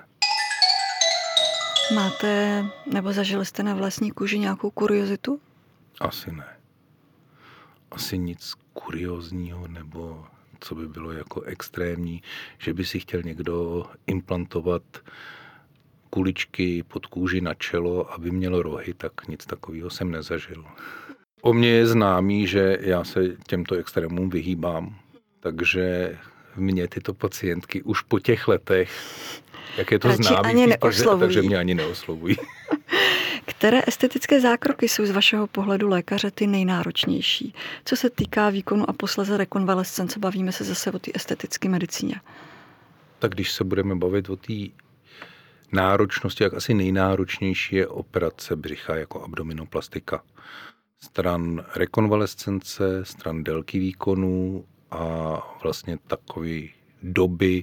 Máte 1.96 2.64
nebo 2.94 3.14
zažili 3.14 3.46
jste 3.46 3.64
na 3.64 3.74
vlastní 3.74 4.12
kůži 4.12 4.40
nějakou 4.40 4.72
kuriozitu? 4.72 5.40
Asi 6.02 6.32
ne. 6.32 6.58
Asi 7.92 8.18
nic 8.18 8.54
kuriozního 8.74 9.68
nebo 9.68 10.26
co 10.60 10.76
by 10.76 10.88
bylo 10.88 11.12
jako 11.12 11.42
extrémní, 11.42 12.22
že 12.58 12.74
by 12.74 12.86
si 12.86 13.00
chtěl 13.00 13.22
někdo 13.22 13.86
implantovat 14.08 14.84
kuličky 16.10 16.84
pod 16.84 17.06
kůži 17.06 17.42
na 17.42 17.54
čelo, 17.54 18.14
aby 18.14 18.32
měl 18.32 18.62
rohy, 18.62 18.94
tak 18.94 19.28
nic 19.28 19.46
takového 19.46 19.90
jsem 19.90 20.12
nezažil. 20.12 20.66
O 21.42 21.54
mě 21.54 21.70
je 21.70 21.88
známý, 21.88 22.48
že 22.48 22.78
já 22.82 23.04
se 23.04 23.20
těmto 23.48 23.76
extrémům 23.76 24.30
vyhýbám, 24.30 24.96
takže 25.40 26.18
mě 26.58 26.88
tyto 26.88 27.14
pacientky 27.14 27.84
už 27.84 28.02
po 28.02 28.20
těch 28.20 28.48
letech, 28.48 28.92
jak 29.78 29.92
je 29.92 30.00
to 30.00 30.08
Radši 30.08 30.24
známý, 30.24 30.46
ani 30.46 30.68
takže 31.20 31.42
mě 31.42 31.58
ani 31.58 31.76
neoslovují. 31.76 32.38
Které 33.46 33.82
estetické 33.88 34.42
zákroky 34.42 34.90
jsou 34.90 35.06
z 35.06 35.12
vašeho 35.12 35.48
pohledu 35.48 35.90
lékaře 35.90 36.32
ty 36.32 36.48
nejnáročnější? 36.48 37.54
Co 37.86 37.96
se 37.96 38.10
týká 38.10 38.50
výkonu 38.50 38.90
a 38.90 38.94
posleze 38.94 39.38
rekonvalescence, 39.38 40.20
bavíme 40.20 40.52
se 40.52 40.64
zase 40.64 40.92
o 40.92 41.00
té 41.00 41.12
estetické 41.14 41.70
medicíně. 41.70 42.16
Tak 43.20 43.32
když 43.32 43.52
se 43.52 43.64
budeme 43.64 43.96
bavit 43.96 44.30
o 44.30 44.36
té 44.36 44.54
náročnosti, 45.72 46.44
jak 46.44 46.54
asi 46.54 46.74
nejnáročnější 46.74 47.76
je 47.76 47.88
operace 47.88 48.56
břicha 48.56 48.96
jako 48.96 49.24
abdominoplastika. 49.24 50.24
Stran 51.00 51.66
rekonvalescence, 51.76 53.06
stran 53.06 53.44
délky 53.44 53.80
výkonu 53.80 54.66
a 54.96 55.38
vlastně 55.64 55.98
takový 56.08 56.74
doby, 57.04 57.62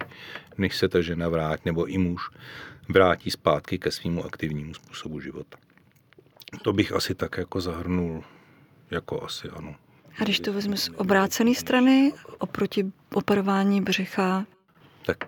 než 0.58 0.76
se 0.76 0.88
ta 0.88 1.00
žena 1.00 1.28
vrátí, 1.28 1.62
nebo 1.64 1.86
i 1.86 1.98
muž 1.98 2.30
vrátí 2.88 3.30
zpátky 3.30 3.78
ke 3.78 3.90
svýmu 3.90 4.24
aktivnímu 4.24 4.74
způsobu 4.74 5.20
života. 5.20 5.58
To 6.62 6.72
bych 6.72 6.92
asi 6.92 7.14
tak 7.14 7.38
jako 7.38 7.60
zahrnul, 7.60 8.24
jako 8.90 9.22
asi 9.22 9.48
ano. 9.48 9.74
A 10.18 10.24
když 10.24 10.40
to 10.40 10.52
vezmu 10.52 10.76
z 10.76 10.90
obrácené 10.96 11.54
strany, 11.54 12.12
oproti 12.38 12.92
operování 13.14 13.80
břicha? 13.80 14.46
Tak 15.06 15.18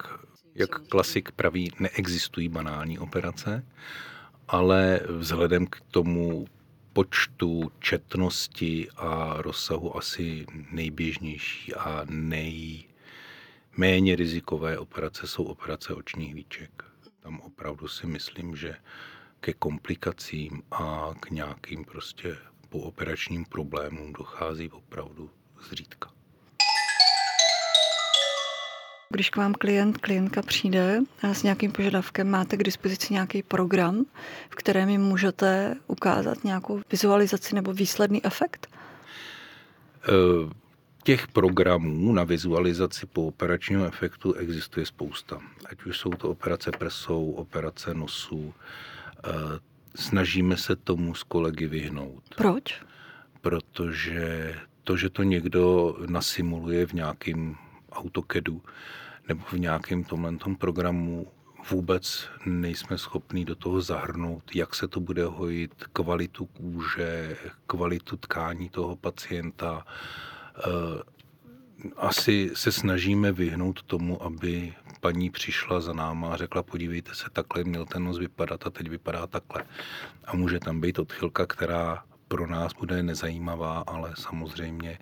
jak 0.55 0.79
klasik 0.89 1.33
praví, 1.33 1.73
neexistují 1.81 2.49
banální 2.49 2.99
operace, 2.99 3.65
ale 4.49 5.01
vzhledem 5.09 5.67
k 5.67 5.81
tomu 5.91 6.47
počtu, 6.95 7.73
četnosti 7.79 8.89
a 8.97 9.35
rozsahu 9.43 9.97
asi 9.97 10.47
nejběžnější 10.71 11.75
a 11.75 12.05
nejméně 12.09 12.87
rizikové 14.17 14.79
operace 14.79 15.27
jsou 15.27 15.45
operace 15.45 15.95
očních 15.95 16.35
víček. 16.35 16.85
Tam 17.21 17.41
opravdu 17.41 17.89
si 17.89 18.07
myslím, 18.07 18.57
že 18.57 18.77
ke 19.41 19.53
komplikacím 19.53 20.63
a 20.71 21.15
k 21.21 21.31
nějakým 21.31 21.85
prostě 21.85 22.37
pooperačním 22.69 23.45
problémům 23.45 24.13
dochází 24.13 24.71
opravdu 24.71 25.31
zřídka. 25.71 26.11
Když 29.15 29.31
k 29.31 29.37
vám 29.37 29.55
klient, 29.55 29.99
klientka 29.99 30.43
přijde 30.43 31.01
s 31.23 31.43
nějakým 31.43 31.73
požadavkem, 31.73 32.31
máte 32.31 32.57
k 32.57 32.63
dispozici 32.63 33.13
nějaký 33.13 33.43
program, 33.43 34.05
v 34.51 34.55
kterém 34.55 34.89
jim 34.89 35.01
můžete 35.01 35.77
ukázat 35.87 36.45
nějakou 36.45 36.81
vizualizaci 36.91 37.55
nebo 37.55 37.73
výsledný 37.73 38.27
efekt? 38.27 38.67
Eh, 40.03 40.51
těch 41.03 41.29
programů 41.29 42.13
na 42.13 42.25
vizualizaci 42.25 43.07
po 43.07 43.27
operačního 43.27 43.87
efektu 43.87 44.33
existuje 44.33 44.87
spousta. 44.87 45.41
Ať 45.71 45.85
už 45.85 45.99
jsou 45.99 46.11
to 46.11 46.29
operace 46.31 46.71
prsou, 46.71 47.31
operace 47.31 47.95
nosu. 47.95 48.55
Eh, 49.25 49.31
snažíme 49.95 50.57
se 50.57 50.77
tomu 50.77 51.15
s 51.15 51.23
kolegy 51.23 51.67
vyhnout. 51.67 52.23
Proč? 52.37 52.83
Protože 53.41 54.55
to, 54.85 54.97
že 54.97 55.11
to 55.11 55.23
někdo 55.23 55.97
nasimuluje 56.07 56.87
v 56.87 56.93
nějakém 56.93 57.57
AutoCADu, 57.93 58.63
nebo 59.29 59.45
v 59.53 59.59
nějakém 59.59 60.05
tomhle 60.05 60.33
programu 60.59 61.27
vůbec 61.71 62.29
nejsme 62.47 62.99
schopní 62.99 63.45
do 63.45 63.55
toho 63.55 63.81
zahrnout, 63.81 64.43
jak 64.55 64.75
se 64.75 64.89
to 64.89 65.01
bude 65.01 65.25
hojit, 65.25 65.85
kvalitu 65.93 66.47
kůže, 66.47 67.37
kvalitu 67.67 68.17
tkání 68.17 68.69
toho 68.69 68.97
pacienta. 68.97 69.87
Eh, 70.59 71.03
asi 71.97 72.51
se 72.55 72.73
snažíme 72.73 73.33
vyhnout 73.33 73.83
tomu, 73.83 74.23
aby 74.23 74.75
paní 75.01 75.31
přišla 75.31 75.81
za 75.81 75.93
náma 75.93 76.33
a 76.33 76.37
řekla, 76.37 76.63
podívejte 76.63 77.15
se, 77.15 77.25
takhle 77.33 77.65
měl 77.65 77.85
ten 77.87 78.05
nos 78.05 78.19
vypadat 78.19 78.67
a 78.67 78.71
teď 78.71 78.89
vypadá 78.89 79.27
takhle. 79.27 79.65
A 80.25 80.37
může 80.37 80.61
tam 80.61 80.81
být 80.81 80.99
odchylka, 80.99 81.47
která 81.47 82.05
pro 82.29 82.47
nás 82.47 82.73
bude 82.73 83.03
nezajímavá, 83.03 83.85
ale 83.87 84.13
samozřejmě 84.19 84.99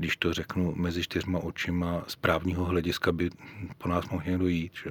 když 0.00 0.16
to 0.16 0.32
řeknu 0.32 0.74
mezi 0.76 1.02
čtyřma 1.02 1.38
očima, 1.38 2.04
z 2.06 2.16
právního 2.16 2.64
hlediska 2.64 3.12
by 3.12 3.30
po 3.78 3.88
nás 3.88 4.08
mohl 4.10 4.24
někdo 4.26 4.46
jít. 4.46 4.72
Že? 4.84 4.90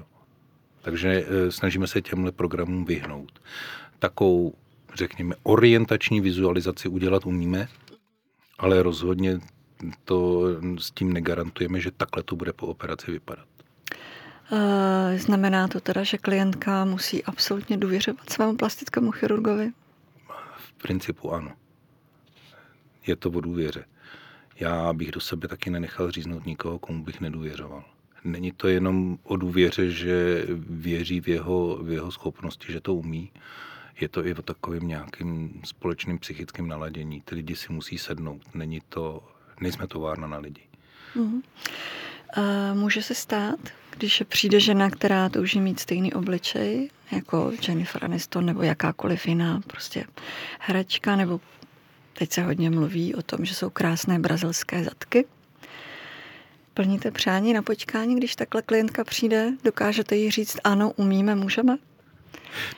Takže 0.81 1.25
e, 1.27 1.51
snažíme 1.51 1.87
se 1.87 2.01
těmhle 2.01 2.31
programům 2.31 2.85
vyhnout. 2.85 3.41
Takovou, 3.99 4.53
řekněme, 4.95 5.35
orientační 5.43 6.21
vizualizaci 6.21 6.87
udělat 6.87 7.25
umíme, 7.25 7.67
ale 8.59 8.83
rozhodně 8.83 9.39
to 10.05 10.43
s 10.77 10.91
tím 10.91 11.13
negarantujeme, 11.13 11.79
že 11.79 11.91
takhle 11.91 12.23
to 12.23 12.35
bude 12.35 12.53
po 12.53 12.67
operaci 12.67 13.11
vypadat. 13.11 13.47
E, 14.51 15.17
znamená 15.17 15.67
to 15.67 15.79
teda, 15.79 16.03
že 16.03 16.17
klientka 16.17 16.85
musí 16.85 17.23
absolutně 17.23 17.77
důvěřovat 17.77 18.29
svému 18.29 18.55
plastickému 18.55 19.11
chirurgovi? 19.11 19.71
V 20.57 20.73
principu 20.73 21.33
ano. 21.33 21.51
Je 23.07 23.15
to 23.15 23.29
o 23.29 23.41
důvěře 23.41 23.85
já 24.59 24.93
bych 24.93 25.11
do 25.11 25.19
sebe 25.19 25.47
taky 25.47 25.69
nenechal 25.69 26.11
říznout 26.11 26.45
nikoho, 26.45 26.79
komu 26.79 27.03
bych 27.03 27.21
nedůvěřoval. 27.21 27.83
Není 28.23 28.51
to 28.51 28.67
jenom 28.67 29.17
o 29.23 29.37
důvěře, 29.37 29.91
že 29.91 30.45
věří 30.69 31.21
v 31.21 31.27
jeho, 31.27 31.77
v 31.83 31.91
jeho 31.91 32.11
schopnosti, 32.11 32.73
že 32.73 32.81
to 32.81 32.95
umí. 32.95 33.31
Je 34.01 34.09
to 34.09 34.25
i 34.25 34.33
o 34.33 34.41
takovém 34.41 34.87
nějakým 34.87 35.61
společným 35.65 36.19
psychickým 36.19 36.67
naladění. 36.67 37.21
Ty 37.21 37.35
lidi 37.35 37.55
si 37.55 37.73
musí 37.73 37.97
sednout. 37.97 38.41
Není 38.53 38.81
to, 38.89 39.23
nejsme 39.61 39.87
továrna 39.87 40.27
na 40.27 40.37
lidi. 40.37 40.61
Mm. 41.15 41.41
A 42.35 42.73
může 42.73 43.01
se 43.01 43.15
stát, 43.15 43.59
když 43.97 44.23
přijde 44.27 44.59
žena, 44.59 44.89
která 44.89 45.29
touží 45.29 45.61
mít 45.61 45.79
stejný 45.79 46.13
obličej, 46.13 46.89
jako 47.11 47.51
Jennifer 47.67 48.05
Aniston 48.05 48.45
nebo 48.45 48.61
jakákoliv 48.61 49.27
jiná 49.27 49.61
prostě 49.67 50.05
herečka 50.59 51.15
nebo 51.15 51.41
Teď 52.19 52.31
se 52.31 52.41
hodně 52.41 52.69
mluví 52.69 53.15
o 53.15 53.21
tom, 53.21 53.45
že 53.45 53.55
jsou 53.55 53.69
krásné 53.69 54.19
brazilské 54.19 54.83
zadky. 54.83 55.25
Plníte 56.73 57.11
přání 57.11 57.53
na 57.53 57.61
počkání, 57.61 58.15
když 58.15 58.35
takhle 58.35 58.61
klientka 58.61 59.03
přijde? 59.03 59.51
Dokážete 59.63 60.15
jí 60.15 60.31
říct 60.31 60.57
ano, 60.63 60.91
umíme, 60.95 61.35
můžeme? 61.35 61.77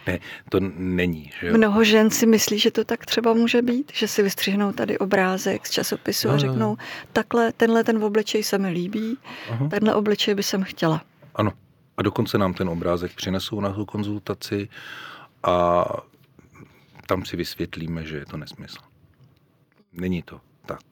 Ne, 0.08 0.20
to 0.50 0.60
není. 0.78 1.32
Že 1.40 1.48
jo? 1.48 1.58
Mnoho 1.58 1.84
žen 1.84 2.10
si 2.10 2.26
myslí, 2.26 2.60
že 2.60 2.72
to 2.72 2.84
tak 2.84 3.06
třeba 3.06 3.34
může 3.34 3.62
být, 3.62 3.92
že 3.94 4.08
si 4.08 4.24
vystřihnou 4.24 4.72
tady 4.72 4.98
obrázek 4.98 5.68
z 5.68 5.72
časopisu 5.72 6.30
a 6.30 6.38
řeknou, 6.38 6.78
takhle, 7.14 7.52
tenhle 7.52 7.84
ten 7.84 8.04
obličej 8.04 8.44
se 8.44 8.58
mi 8.58 8.70
líbí, 8.70 9.18
Aha. 9.50 9.68
tenhle 9.68 9.96
obličej 9.96 10.36
by 10.36 10.44
jsem 10.44 10.64
chtěla. 10.64 11.02
Ano. 11.36 11.52
A 11.98 12.02
dokonce 12.02 12.38
nám 12.38 12.54
ten 12.54 12.70
obrázek 12.70 13.12
přinesou 13.16 13.60
na 13.60 13.74
tu 13.74 13.86
konzultaci 13.86 14.70
a 15.44 15.86
tam 17.08 17.26
si 17.26 17.38
vysvětlíme, 17.38 18.06
že 18.06 18.18
je 18.18 18.26
to 18.26 18.38
nesmysl. 18.38 18.91
Není 19.94 20.24
to 20.24 20.42
tak. 20.66 20.84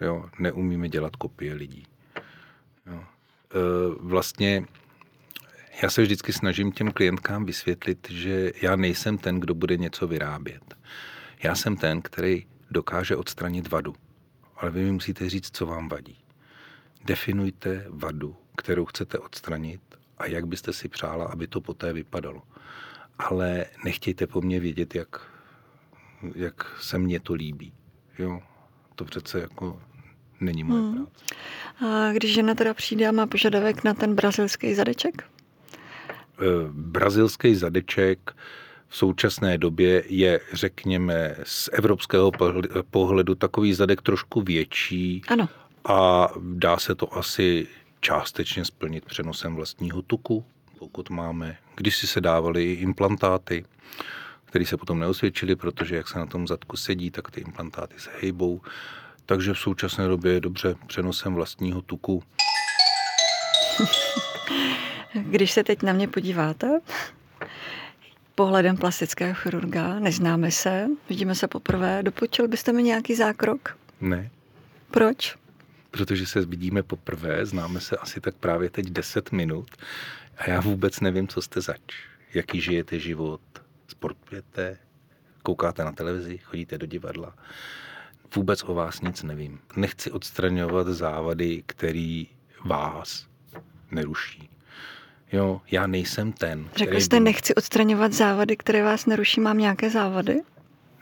Jo, 0.00 0.30
neumíme 0.38 0.88
dělat 0.88 1.16
kopie 1.16 1.54
lidí. 1.54 1.86
Jo. 2.86 3.00
E, 3.00 3.04
vlastně 4.00 4.64
já 5.82 5.90
se 5.90 6.02
vždycky 6.02 6.32
snažím 6.32 6.72
těm 6.72 6.92
klientkám 6.92 7.44
vysvětlit, 7.44 8.08
že 8.10 8.52
já 8.62 8.76
nejsem 8.76 9.18
ten, 9.18 9.40
kdo 9.40 9.54
bude 9.54 9.76
něco 9.76 10.06
vyrábět. 10.06 10.74
Já 11.42 11.54
jsem 11.54 11.76
ten, 11.76 12.02
který 12.02 12.46
dokáže 12.70 13.16
odstranit 13.16 13.68
vadu. 13.68 13.94
Ale 14.56 14.70
vy 14.70 14.84
mi 14.84 14.92
musíte 14.92 15.30
říct, 15.30 15.56
co 15.56 15.66
vám 15.66 15.88
vadí. 15.88 16.18
Definujte 17.04 17.84
vadu, 17.88 18.36
kterou 18.56 18.84
chcete 18.84 19.18
odstranit 19.18 19.80
a 20.18 20.26
jak 20.26 20.46
byste 20.46 20.72
si 20.72 20.88
přála, 20.88 21.26
aby 21.26 21.46
to 21.46 21.60
poté 21.60 21.92
vypadalo. 21.92 22.42
Ale 23.18 23.66
nechtějte 23.84 24.26
po 24.26 24.40
mně 24.40 24.60
vědět, 24.60 24.94
jak, 24.94 25.20
jak 26.34 26.80
se 26.80 26.98
mně 26.98 27.20
to 27.20 27.34
líbí. 27.34 27.72
Jo, 28.20 28.40
to 28.94 29.04
přece 29.04 29.40
jako 29.40 29.80
není 30.40 30.64
moje 30.64 30.80
hmm. 30.80 30.94
práce. 30.94 31.24
A 31.86 32.12
když 32.12 32.34
žena 32.34 32.54
teda 32.54 32.74
přijde 32.74 33.08
a 33.08 33.12
má 33.12 33.26
požadavek 33.26 33.84
na 33.84 33.94
ten 33.94 34.14
brazilský 34.14 34.74
zadeček? 34.74 35.22
Eh, 35.72 36.44
brazilský 36.70 37.54
zadeček 37.54 38.36
v 38.88 38.96
současné 38.96 39.58
době 39.58 40.04
je, 40.06 40.40
řekněme, 40.52 41.36
z 41.44 41.68
evropského 41.72 42.32
pohledu 42.90 43.34
takový 43.34 43.74
zadek 43.74 44.02
trošku 44.02 44.40
větší. 44.40 45.22
Ano. 45.28 45.48
A 45.84 46.28
dá 46.40 46.76
se 46.76 46.94
to 46.94 47.16
asi 47.16 47.66
částečně 48.00 48.64
splnit 48.64 49.04
přenosem 49.04 49.54
vlastního 49.54 50.02
tuku, 50.02 50.44
pokud 50.78 51.10
máme. 51.10 51.56
Když 51.76 51.96
si 51.96 52.06
se 52.06 52.20
dávaly 52.20 52.72
implantáty, 52.72 53.64
které 54.50 54.66
se 54.66 54.76
potom 54.76 54.98
neosvědčily, 54.98 55.56
protože 55.56 55.96
jak 55.96 56.08
se 56.08 56.18
na 56.18 56.26
tom 56.26 56.46
zadku 56.48 56.76
sedí, 56.76 57.10
tak 57.10 57.30
ty 57.30 57.40
implantáty 57.40 57.94
se 57.98 58.10
hejbou. 58.20 58.60
Takže 59.26 59.54
v 59.54 59.58
současné 59.58 60.08
době 60.08 60.32
je 60.32 60.40
dobře 60.40 60.74
přenosem 60.86 61.34
vlastního 61.34 61.82
tuku. 61.82 62.22
Když 65.12 65.52
se 65.52 65.64
teď 65.64 65.82
na 65.82 65.92
mě 65.92 66.08
podíváte, 66.08 66.80
pohledem 68.34 68.76
plastického 68.76 69.34
chirurga, 69.34 69.98
neznáme 69.98 70.50
se, 70.50 70.86
vidíme 71.08 71.34
se 71.34 71.48
poprvé, 71.48 72.02
dopočil 72.02 72.48
byste 72.48 72.72
mi 72.72 72.82
nějaký 72.82 73.14
zákrok? 73.14 73.78
Ne. 74.00 74.30
Proč? 74.90 75.36
Protože 75.90 76.26
se 76.26 76.46
vidíme 76.46 76.82
poprvé, 76.82 77.46
známe 77.46 77.80
se 77.80 77.96
asi 77.96 78.20
tak 78.20 78.34
právě 78.34 78.70
teď 78.70 78.86
10 78.86 79.32
minut 79.32 79.68
a 80.38 80.50
já 80.50 80.60
vůbec 80.60 81.00
nevím, 81.00 81.28
co 81.28 81.42
jste 81.42 81.60
zač. 81.60 81.80
Jaký 82.34 82.60
žijete 82.60 82.98
život, 82.98 83.40
sportujete, 83.90 84.78
koukáte 85.42 85.84
na 85.84 85.92
televizi, 85.92 86.38
chodíte 86.38 86.78
do 86.78 86.86
divadla. 86.86 87.34
Vůbec 88.36 88.64
o 88.64 88.74
vás 88.74 89.00
nic 89.00 89.22
nevím. 89.22 89.60
Nechci 89.76 90.10
odstraňovat 90.10 90.86
závady, 90.86 91.62
který 91.66 92.28
vás 92.64 93.26
neruší. 93.90 94.50
Jo, 95.32 95.60
já 95.70 95.86
nejsem 95.86 96.32
ten. 96.32 96.68
Řekl 96.76 97.00
jste, 97.00 97.16
by... 97.16 97.20
nechci 97.20 97.54
odstraňovat 97.54 98.12
závady, 98.12 98.56
které 98.56 98.82
vás 98.82 99.06
neruší, 99.06 99.40
mám 99.40 99.58
nějaké 99.58 99.90
závady? 99.90 100.42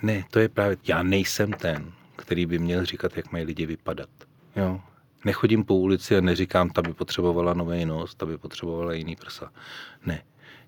Ne, 0.03 0.25
to 0.31 0.39
je 0.39 0.49
právě, 0.49 0.77
já 0.85 1.03
nejsem 1.03 1.53
ten, 1.53 1.93
který 2.17 2.47
by 2.47 2.59
měl 2.59 2.85
říkat, 2.85 3.17
jak 3.17 3.33
mají 3.33 3.45
lidi 3.45 3.67
vypadat. 3.67 4.09
Jo, 4.57 4.81
nechodím 5.25 5.65
po 5.65 5.75
ulici 5.75 6.17
a 6.17 6.21
neříkám, 6.21 6.71
ta 6.71 6.83
by 6.83 6.95
potřebovala 6.95 7.55
nový 7.55 7.85
nos, 7.85 8.15
ta 8.15 8.27
by 8.27 8.39
potřebovala 8.39 8.93
jiný 8.93 9.17
prsa. 9.17 9.53
Ne, 10.07 10.23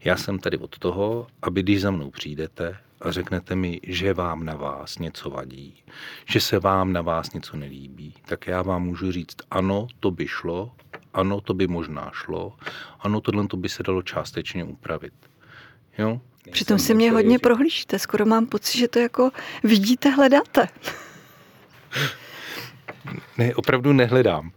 já 0.04 0.16
jsem 0.16 0.38
tady 0.38 0.58
od 0.58 0.78
toho, 0.78 1.26
aby 1.42 1.62
když 1.62 1.80
za 1.80 1.90
mnou 1.90 2.10
přijdete 2.10 2.76
a 3.00 3.10
řeknete 3.10 3.54
mi, 3.56 3.80
že 3.82 4.14
vám 4.14 4.44
na 4.44 4.54
vás 4.54 4.98
něco 4.98 5.30
vadí, 5.30 5.82
že 6.26 6.40
se 6.40 6.58
vám 6.58 6.92
na 6.92 7.02
vás 7.02 7.32
něco 7.32 7.56
nelíbí, 7.56 8.14
tak 8.24 8.46
já 8.46 8.62
vám 8.62 8.82
můžu 8.82 9.12
říct, 9.12 9.36
ano, 9.50 9.86
to 10.00 10.10
by 10.10 10.28
šlo, 10.28 10.72
ano, 11.14 11.40
to 11.40 11.54
by 11.54 11.66
možná 11.66 12.10
šlo, 12.14 12.56
ano, 13.00 13.20
tohle 13.20 13.46
to 13.46 13.56
by 13.56 13.68
se 13.68 13.82
dalo 13.82 14.02
částečně 14.02 14.64
upravit. 14.64 15.12
Jo? 15.98 16.20
Přitom 16.52 16.78
si 16.78 16.94
mě 16.94 17.12
hodně 17.12 17.30
říct. 17.30 17.42
prohlížíte, 17.42 17.98
skoro 17.98 18.26
mám 18.26 18.46
pocit, 18.46 18.78
že 18.78 18.88
to 18.88 18.98
jako 18.98 19.30
vidíte, 19.64 20.10
hledáte. 20.10 20.68
ne, 23.38 23.54
opravdu 23.54 23.92
nehledám. 23.92 24.52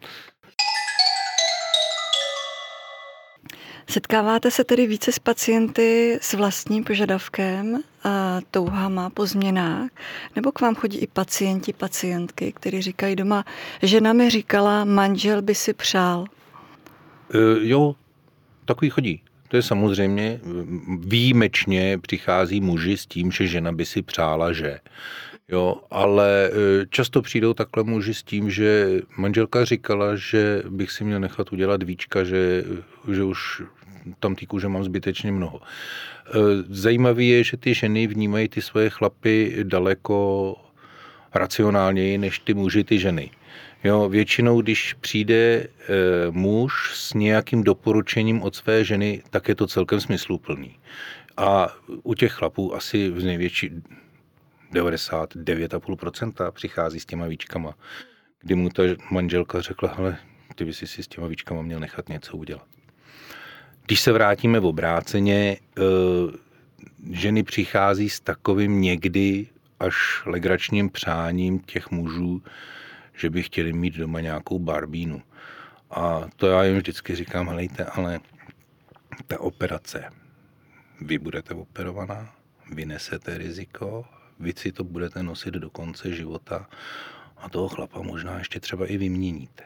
Setkáváte 3.93 4.51
se 4.51 4.63
tedy 4.63 4.88
více 4.88 5.12
s 5.12 5.19
pacienty 5.19 6.17
s 6.21 6.34
vlastním 6.34 6.84
požadavkem 6.84 7.79
a 8.03 8.39
touhama 8.51 9.10
po 9.10 9.25
změnách? 9.25 9.89
Nebo 10.36 10.51
k 10.51 10.62
vám 10.62 10.75
chodí 10.75 10.97
i 10.97 11.08
pacienti, 11.08 11.73
pacientky, 11.73 12.53
kteří 12.56 12.82
říkají 12.82 13.15
doma, 13.15 13.45
žena 13.82 14.13
mi 14.13 14.29
říkala, 14.29 14.86
manžel 14.86 15.41
by 15.41 15.56
si 15.56 15.73
přál? 15.73 16.25
E, 17.34 17.67
jo, 17.67 17.95
takový 18.65 18.89
chodí. 18.89 19.21
To 19.47 19.56
je 19.56 19.62
samozřejmě, 19.62 20.39
výjimečně 20.99 21.97
přichází 21.97 22.62
muži 22.62 22.97
s 22.97 23.06
tím, 23.06 23.32
že 23.32 23.47
žena 23.47 23.71
by 23.71 23.86
si 23.86 24.01
přála, 24.01 24.53
že. 24.53 24.79
Jo, 25.49 25.82
ale 25.91 26.49
e, 26.49 26.51
často 26.89 27.21
přijdou 27.21 27.53
takhle 27.53 27.84
muži 27.84 28.13
s 28.13 28.23
tím, 28.23 28.49
že 28.49 29.01
manželka 29.17 29.65
říkala, 29.65 30.15
že 30.15 30.63
bych 30.69 30.91
si 30.91 31.03
měl 31.03 31.19
nechat 31.19 31.53
udělat 31.53 31.84
víčka, 31.84 32.23
že, 32.23 32.63
že 33.12 33.23
už 33.23 33.62
tam 34.19 34.36
té 34.36 34.45
kůže 34.45 34.67
mám 34.67 34.84
zbytečně 34.84 35.32
mnoho. 35.32 35.62
E, 35.62 36.32
zajímavé 36.69 37.23
je, 37.23 37.43
že 37.43 37.58
ty 37.58 37.73
ženy 37.73 38.08
vnímají 38.08 38.49
ty 38.49 38.62
svoje 38.62 38.89
chlapy 38.89 39.58
daleko 39.63 40.56
racionálněji 41.34 42.17
než 42.17 42.39
ty 42.39 42.53
muži, 42.53 42.84
ty 42.84 42.99
ženy. 42.99 43.32
Jo, 43.84 44.10
většinou, 44.10 44.62
když 44.62 44.93
přijde 44.93 45.36
e, 45.36 45.67
muž 46.32 46.91
s 46.93 47.13
nějakým 47.13 47.63
doporučením 47.63 48.41
od 48.41 48.56
své 48.56 48.84
ženy, 48.84 49.23
tak 49.29 49.47
je 49.47 49.56
to 49.56 49.67
celkem 49.67 49.99
smysluplný. 49.99 50.79
A 51.38 51.75
u 52.03 52.13
těch 52.13 52.32
chlapů 52.32 52.75
asi 52.75 53.10
v 53.10 53.23
největší 53.23 53.71
99,5% 54.73 56.51
přichází 56.51 56.99
s 56.99 57.05
těma 57.05 57.27
víčkama, 57.27 57.75
kdy 58.41 58.55
mu 58.55 58.69
ta 58.69 58.83
manželka 59.12 59.62
řekla, 59.62 59.93
hele, 59.93 60.17
ty 60.55 60.65
bys 60.65 60.77
si 60.77 61.03
s 61.03 61.07
těma 61.07 61.27
víčkama 61.27 61.62
měl 61.62 61.79
nechat 61.79 62.09
něco 62.09 62.38
udělat. 62.38 62.67
Když 63.86 64.01
se 64.01 64.12
vrátíme 64.12 64.59
v 64.59 64.65
obráceně, 64.65 65.57
eh, 65.77 65.81
ženy 67.12 67.43
přichází 67.43 68.09
s 68.09 68.19
takovým 68.19 68.81
někdy 68.81 69.47
až 69.79 70.23
legračním 70.25 70.89
přáním 70.89 71.59
těch 71.59 71.91
mužů, 71.91 72.41
že 73.13 73.29
by 73.29 73.43
chtěli 73.43 73.73
mít 73.73 73.93
doma 73.95 74.19
nějakou 74.21 74.59
barbínu. 74.59 75.21
A 75.91 76.21
to 76.36 76.47
já 76.47 76.63
jim 76.63 76.77
vždycky 76.77 77.15
říkám, 77.15 77.47
helejte, 77.47 77.86
ale 77.86 78.19
ta 79.27 79.39
operace, 79.39 80.09
vy 81.01 81.17
budete 81.17 81.53
operovaná, 81.53 82.36
vy 82.71 82.86
nesete 82.86 83.38
riziko, 83.38 84.05
vy 84.39 84.54
si 84.58 84.72
to 84.72 84.84
budete 84.84 85.24
nosit 85.24 85.54
do 85.54 85.69
konce 85.69 86.15
života 86.15 86.69
a 87.38 87.50
toho 87.50 87.69
chlapa 87.69 88.02
možná 88.02 88.38
ještě 88.38 88.60
třeba 88.60 88.86
i 88.86 88.98
vyměníte. 88.98 89.63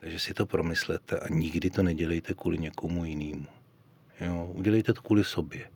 Takže 0.00 0.18
si 0.18 0.34
to 0.34 0.46
promyslete 0.46 1.18
a 1.18 1.28
nikdy 1.28 1.70
to 1.70 1.82
nedělejte 1.82 2.34
kvůli 2.34 2.58
někomu 2.58 3.04
jinému. 3.04 3.46
Jo, 4.20 4.50
udělejte 4.54 4.92
to 4.92 5.02
kvůli 5.02 5.24
sobě. 5.24 5.70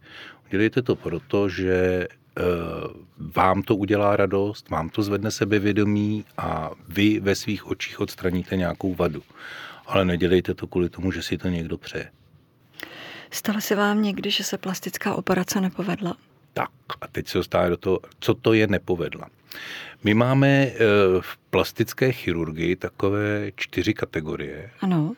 Udělejte 0.47 0.83
to 0.83 0.97
proto, 0.97 1.49
že 1.49 1.75
e, 1.75 2.09
vám 3.19 3.63
to 3.63 3.77
udělá 3.77 4.17
radost, 4.17 4.71
vám 4.71 4.89
to 4.89 5.03
zvedne 5.03 5.31
sebevědomí 5.31 6.25
a 6.37 6.71
vy 6.89 7.21
ve 7.21 7.35
svých 7.35 7.67
očích 7.67 8.01
odstraníte 8.01 8.57
nějakou 8.57 8.95
vadu. 8.95 9.23
Ale 9.87 10.05
nedělejte 10.05 10.55
to 10.55 10.67
kvůli 10.67 10.89
tomu, 10.89 11.13
že 11.13 11.23
si 11.23 11.39
to 11.39 11.49
někdo 11.49 11.79
přeje. 11.79 12.11
Stalo 13.31 13.61
se 13.61 13.75
vám 13.75 14.03
někdy, 14.03 14.31
že 14.31 14.45
se 14.45 14.59
plastická 14.59 15.15
operace 15.15 15.61
nepovedla? 15.61 16.17
Tak 16.53 16.71
a 17.01 17.09
teď 17.09 17.29
se 17.29 17.39
dostává 17.39 17.69
do 17.69 17.77
toho, 17.77 18.01
co 18.21 18.35
to 18.35 18.53
je 18.53 18.67
nepovedla. 18.67 19.29
My 20.05 20.15
máme 20.15 20.49
eh, 20.49 20.75
v 21.21 21.37
plastické 21.51 22.13
chirurgii 22.13 22.77
takové 22.77 23.53
čtyři 23.57 23.95
kategorie, 23.95 24.71
ano. 24.81 25.15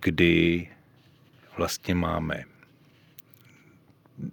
kdy 0.00 0.68
vlastně 1.56 1.94
máme 1.94 2.44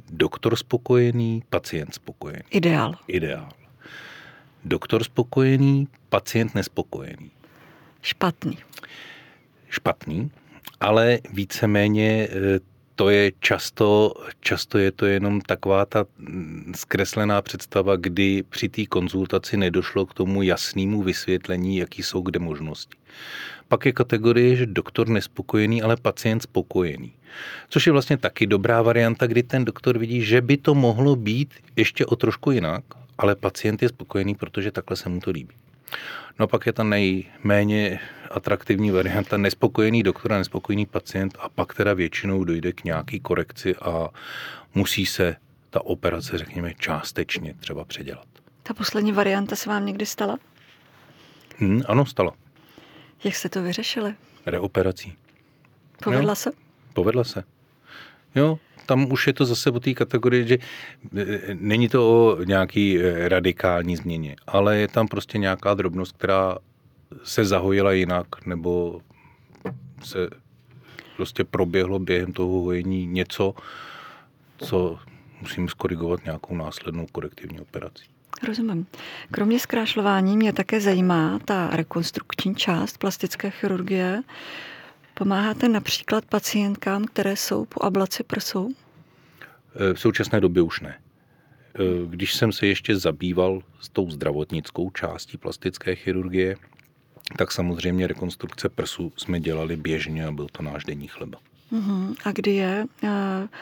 doktor 0.09 0.55
spokojený, 0.55 1.43
pacient 1.49 1.93
spokojený. 1.93 2.43
Ideál. 2.49 2.95
Ideál. 3.07 3.49
Doktor 4.65 5.03
spokojený, 5.03 5.87
pacient 6.09 6.55
nespokojený. 6.55 7.31
Špatný. 8.01 8.57
Špatný, 9.69 10.31
ale 10.79 11.19
víceméně 11.33 12.27
eh, 12.29 12.59
to 12.95 13.09
je 13.09 13.31
často, 13.39 14.13
často 14.39 14.77
je 14.77 14.91
to 14.91 15.05
jenom 15.05 15.41
taková 15.41 15.85
ta 15.85 16.05
zkreslená 16.75 17.41
představa, 17.41 17.95
kdy 17.95 18.43
při 18.49 18.69
té 18.69 18.85
konzultaci 18.85 19.57
nedošlo 19.57 20.05
k 20.05 20.13
tomu 20.13 20.41
jasnému 20.41 21.03
vysvětlení, 21.03 21.77
jaký 21.77 22.03
jsou 22.03 22.21
kde 22.21 22.39
možnosti. 22.39 22.97
Pak 23.67 23.85
je 23.85 23.91
kategorie, 23.91 24.55
že 24.55 24.65
doktor 24.65 25.07
nespokojený, 25.09 25.81
ale 25.81 25.97
pacient 25.97 26.43
spokojený. 26.43 27.13
Což 27.69 27.87
je 27.87 27.91
vlastně 27.91 28.17
taky 28.17 28.47
dobrá 28.47 28.81
varianta, 28.81 29.27
kdy 29.27 29.43
ten 29.43 29.65
doktor 29.65 29.97
vidí, 29.97 30.21
že 30.21 30.41
by 30.41 30.57
to 30.57 30.75
mohlo 30.75 31.15
být 31.15 31.53
ještě 31.75 32.05
o 32.05 32.15
trošku 32.15 32.51
jinak, 32.51 32.83
ale 33.17 33.35
pacient 33.35 33.81
je 33.81 33.89
spokojený, 33.89 34.35
protože 34.35 34.71
takhle 34.71 34.97
se 34.97 35.09
mu 35.09 35.19
to 35.19 35.31
líbí. 35.31 35.55
No 36.39 36.43
a 36.43 36.47
pak 36.47 36.65
je 36.65 36.73
ta 36.73 36.83
nejméně 36.83 37.99
atraktivní 38.31 38.91
varianta 38.91 39.37
nespokojený 39.37 40.03
doktor 40.03 40.33
a 40.33 40.37
nespokojený 40.37 40.85
pacient 40.85 41.37
a 41.39 41.49
pak 41.49 41.73
teda 41.73 41.93
většinou 41.93 42.43
dojde 42.43 42.71
k 42.71 42.83
nějaký 42.83 43.19
korekci 43.19 43.75
a 43.75 44.09
musí 44.75 45.05
se 45.05 45.35
ta 45.69 45.85
operace, 45.85 46.37
řekněme, 46.37 46.73
částečně 46.73 47.53
třeba 47.53 47.85
předělat. 47.85 48.27
Ta 48.63 48.73
poslední 48.73 49.11
varianta 49.11 49.55
se 49.55 49.69
vám 49.69 49.85
někdy 49.85 50.05
stala? 50.05 50.37
Hmm, 51.57 51.81
ano, 51.87 52.05
stala. 52.05 52.31
Jak 53.23 53.35
jste 53.35 53.49
to 53.49 53.61
vyřešili? 53.61 54.15
Reoperací. 54.45 55.13
Povedla 56.03 56.31
jo? 56.31 56.35
se? 56.35 56.51
Povedla 56.93 57.23
se. 57.23 57.43
Jo, 58.35 58.59
tam 58.85 59.11
už 59.11 59.27
je 59.27 59.33
to 59.33 59.45
zase 59.45 59.71
o 59.71 59.79
té 59.79 59.93
kategorii, 59.93 60.47
že 60.47 60.57
e, 61.17 61.39
není 61.53 61.89
to 61.89 62.11
o 62.11 62.43
nějaký 62.43 62.99
e, 62.99 63.29
radikální 63.29 63.95
změně, 63.95 64.35
ale 64.47 64.77
je 64.77 64.87
tam 64.87 65.07
prostě 65.07 65.37
nějaká 65.37 65.73
drobnost, 65.73 66.17
která 66.17 66.57
se 67.23 67.45
zahojila 67.45 67.91
jinak, 67.91 68.45
nebo 68.45 69.01
se 70.03 70.29
prostě 71.17 71.43
proběhlo 71.43 71.99
během 71.99 72.33
toho 72.33 72.61
hojení 72.61 73.05
něco, 73.05 73.53
co 74.57 74.99
musím 75.41 75.67
skorigovat 75.67 76.25
nějakou 76.25 76.55
následnou 76.55 77.05
korektivní 77.11 77.59
operací. 77.59 78.03
Rozumím. 78.47 78.85
Kromě 79.31 79.59
zkrášlování 79.59 80.37
mě 80.37 80.53
také 80.53 80.81
zajímá 80.81 81.39
ta 81.45 81.69
rekonstrukční 81.71 82.55
část 82.55 82.97
plastické 82.97 83.49
chirurgie. 83.49 84.23
Pomáháte 85.13 85.69
například 85.69 86.25
pacientkám, 86.25 87.05
které 87.05 87.35
jsou 87.35 87.65
po 87.65 87.85
ablaci 87.85 88.23
prsou? 88.23 88.69
E, 89.89 89.93
v 89.93 89.99
současné 89.99 90.41
době 90.41 90.63
už 90.63 90.79
ne. 90.79 90.95
E, 90.95 90.99
když 92.05 92.33
jsem 92.33 92.51
se 92.51 92.67
ještě 92.67 92.97
zabýval 92.97 93.61
s 93.79 93.89
tou 93.89 94.11
zdravotnickou 94.11 94.89
částí 94.89 95.37
plastické 95.37 95.95
chirurgie, 95.95 96.55
tak 97.37 97.51
samozřejmě 97.51 98.07
rekonstrukce 98.07 98.69
prsu 98.69 99.13
jsme 99.17 99.39
dělali 99.39 99.75
běžně 99.75 100.25
a 100.25 100.31
byl 100.31 100.47
to 100.51 100.63
náš 100.63 100.83
denní 100.83 101.07
chleba. 101.07 101.39
Uh-huh. 101.71 102.15
A 102.25 102.31
kdy 102.31 102.51
je 102.51 102.85
e, 103.03 103.09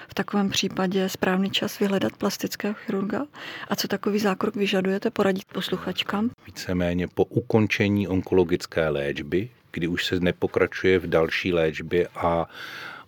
v 0.08 0.14
takovém 0.14 0.50
případě 0.50 1.10
správný 1.10 1.50
čas 1.50 1.80
vyhledat 1.80 2.18
plastického 2.18 2.74
chirurga? 2.74 3.26
A 3.68 3.76
co 3.76 3.88
takový 3.88 4.20
zákrok 4.20 4.56
vyžadujete 4.56 5.10
poradit 5.10 5.46
posluchačkám? 5.54 6.30
Víceméně 6.46 7.08
po 7.08 7.24
ukončení 7.26 8.08
onkologické 8.08 8.90
léčby, 8.90 9.50
kdy 9.72 9.88
už 9.88 10.06
se 10.06 10.20
nepokračuje 10.20 11.00
v 11.00 11.08
další 11.08 11.54
léčbě 11.54 12.08
a 12.16 12.46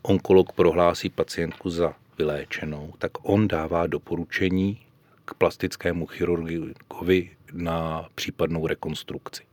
onkolog 0.02 0.52
prohlásí 0.52 1.10
pacientku 1.10 1.69
za 1.69 1.93
vyléčenou, 2.17 2.93
tak 2.97 3.12
on 3.21 3.47
dává 3.47 3.88
doporučení 3.88 4.80
k 5.26 5.34
plastickému 5.34 6.06
chirurgovi 6.06 7.30
na 7.54 8.10
případnou 8.15 8.67
rekonstrukci. 8.67 9.43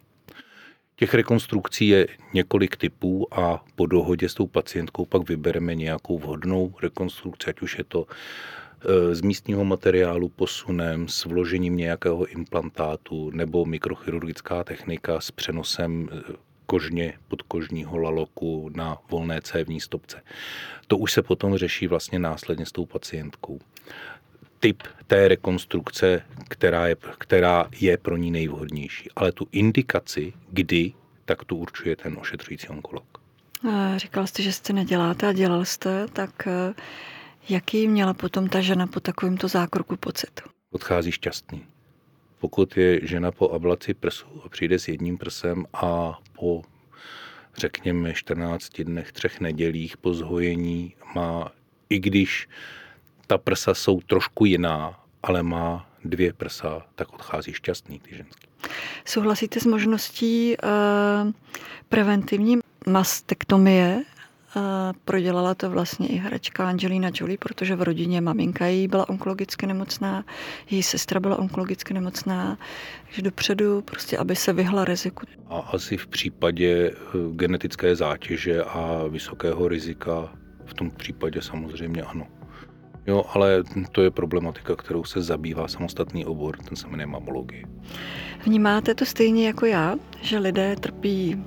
Těch 0.97 1.15
rekonstrukcí 1.15 1.89
je 1.89 2.09
několik 2.35 2.77
typů 2.77 3.35
a 3.35 3.65
po 3.75 3.87
dohodě 3.87 4.29
s 4.29 4.35
tou 4.35 4.47
pacientkou 4.47 5.05
pak 5.05 5.29
vybereme 5.29 5.75
nějakou 5.75 6.19
vhodnou 6.19 6.75
rekonstrukci, 6.83 7.51
ať 7.51 7.63
už 7.63 7.79
je 7.79 7.85
to 7.85 8.07
e, 8.07 9.15
z 9.15 9.21
místního 9.21 9.65
materiálu 9.65 10.29
posunem, 10.29 11.09
s 11.09 11.25
vložením 11.25 11.77
nějakého 11.77 12.27
implantátu 12.27 13.31
nebo 13.31 13.65
mikrochirurgická 13.65 14.65
technika 14.65 15.21
s 15.21 15.31
přenosem 15.31 16.09
e, 16.13 16.50
kožně 16.71 17.15
podkožního 17.29 17.99
laloku 17.99 18.71
na 18.75 18.99
volné 19.11 19.41
cévní 19.41 19.81
stopce. 19.81 20.23
To 20.87 20.99
už 20.99 21.13
se 21.13 21.23
potom 21.23 21.57
řeší 21.57 21.87
vlastně 21.87 22.19
následně 22.19 22.67
s 22.67 22.73
tou 22.73 22.87
pacientkou. 22.87 23.59
Typ 24.61 24.83
té 25.07 25.29
rekonstrukce, 25.29 26.23
která 26.49 26.87
je, 26.87 26.97
která 27.19 27.69
je 27.81 27.97
pro 27.97 28.17
ní 28.17 28.31
nejvhodnější. 28.31 29.09
Ale 29.17 29.33
tu 29.33 29.47
indikaci, 29.53 30.33
kdy, 30.51 30.93
tak 31.25 31.45
tu 31.45 31.57
určuje 31.57 31.97
ten 31.97 32.17
ošetřující 32.21 32.69
onkolog. 32.69 33.05
Říkal 33.97 34.27
jste, 34.27 34.43
že 34.43 34.53
jste 34.53 34.73
neděláte 34.73 35.27
a 35.27 35.33
dělal 35.33 35.65
jste, 35.65 36.07
tak 36.13 36.47
e, 36.47 36.75
jaký 37.49 37.89
měla 37.89 38.15
potom 38.15 38.49
ta 38.49 38.61
žena 38.61 38.87
po 38.87 39.01
takovémto 39.01 39.49
zákroku 39.49 39.97
pocit? 39.97 40.41
Odchází 40.71 41.13
šťastný. 41.13 41.67
Pokud 42.41 42.77
je 42.77 43.07
žena 43.07 43.33
po 43.33 43.51
ablaci 43.51 43.95
prsu 43.95 44.27
a 44.45 44.49
přijde 44.49 44.79
s 44.79 44.89
jedním 44.89 45.19
prsem 45.19 45.67
a 45.73 46.19
po 46.33 46.63
řekněme 47.57 48.15
14 48.15 48.81
dnech, 48.81 49.13
třech 49.13 49.41
nedělích 49.41 49.97
po 49.97 50.15
zhojení 50.15 50.95
má, 51.15 51.53
i 51.91 51.99
když 51.99 52.49
ta 53.27 53.39
prsa 53.39 53.75
jsou 53.75 54.01
trošku 54.01 54.45
jiná, 54.45 55.01
ale 55.23 55.43
má 55.43 55.91
dvě 56.05 56.33
prsa, 56.33 56.87
tak 56.95 57.13
odchází 57.13 57.53
šťastný 57.53 58.01
ty 58.01 58.17
ženský. 58.17 58.47
Souhlasíte 59.05 59.61
s 59.61 59.67
možností 59.67 60.57
uh, 60.57 61.33
preventivní 61.89 62.59
mastektomie 62.87 64.03
prodělala 65.05 65.55
to 65.55 65.71
vlastně 65.71 66.09
i 66.09 66.17
herečka 66.17 66.69
Angelina 66.69 67.11
Jolie, 67.15 67.39
protože 67.39 67.77
v 67.77 67.83
rodině 67.83 68.21
maminka 68.21 68.67
jí 68.67 68.89
byla 68.89 69.09
onkologicky 69.09 69.67
nemocná, 69.67 70.25
její 70.71 70.83
sestra 70.83 71.21
byla 71.21 71.39
onkologicky 71.39 71.95
nemocná, 71.95 72.59
takže 73.05 73.23
dopředu 73.23 73.83
prostě, 73.83 74.19
aby 74.19 74.37
se 74.37 74.53
vyhla 74.53 74.85
riziku. 74.85 75.27
A 75.49 75.59
asi 75.59 75.97
v 75.97 76.07
případě 76.07 76.91
eh, 76.91 76.97
genetické 77.33 77.97
zátěže 77.97 78.65
a 78.65 79.05
vysokého 79.09 79.69
rizika 79.69 80.33
v 80.67 80.75
tom 80.75 80.91
případě 80.91 81.43
samozřejmě 81.43 82.03
ano. 82.03 82.27
Jo, 83.07 83.25
ale 83.35 83.63
to 83.93 84.03
je 84.03 84.11
problematika, 84.11 84.77
kterou 84.77 85.05
se 85.05 85.23
zabývá 85.23 85.69
samostatný 85.69 86.27
obor, 86.27 86.57
ten 86.57 86.77
se 86.77 86.89
jmenuje 86.89 87.07
mamologie. 87.07 87.65
Vnímáte 88.45 88.95
to 88.95 89.05
stejně 89.05 89.47
jako 89.47 89.67
já, 89.67 89.97
že 90.23 90.39
lidé 90.39 90.77
trpí 90.77 91.45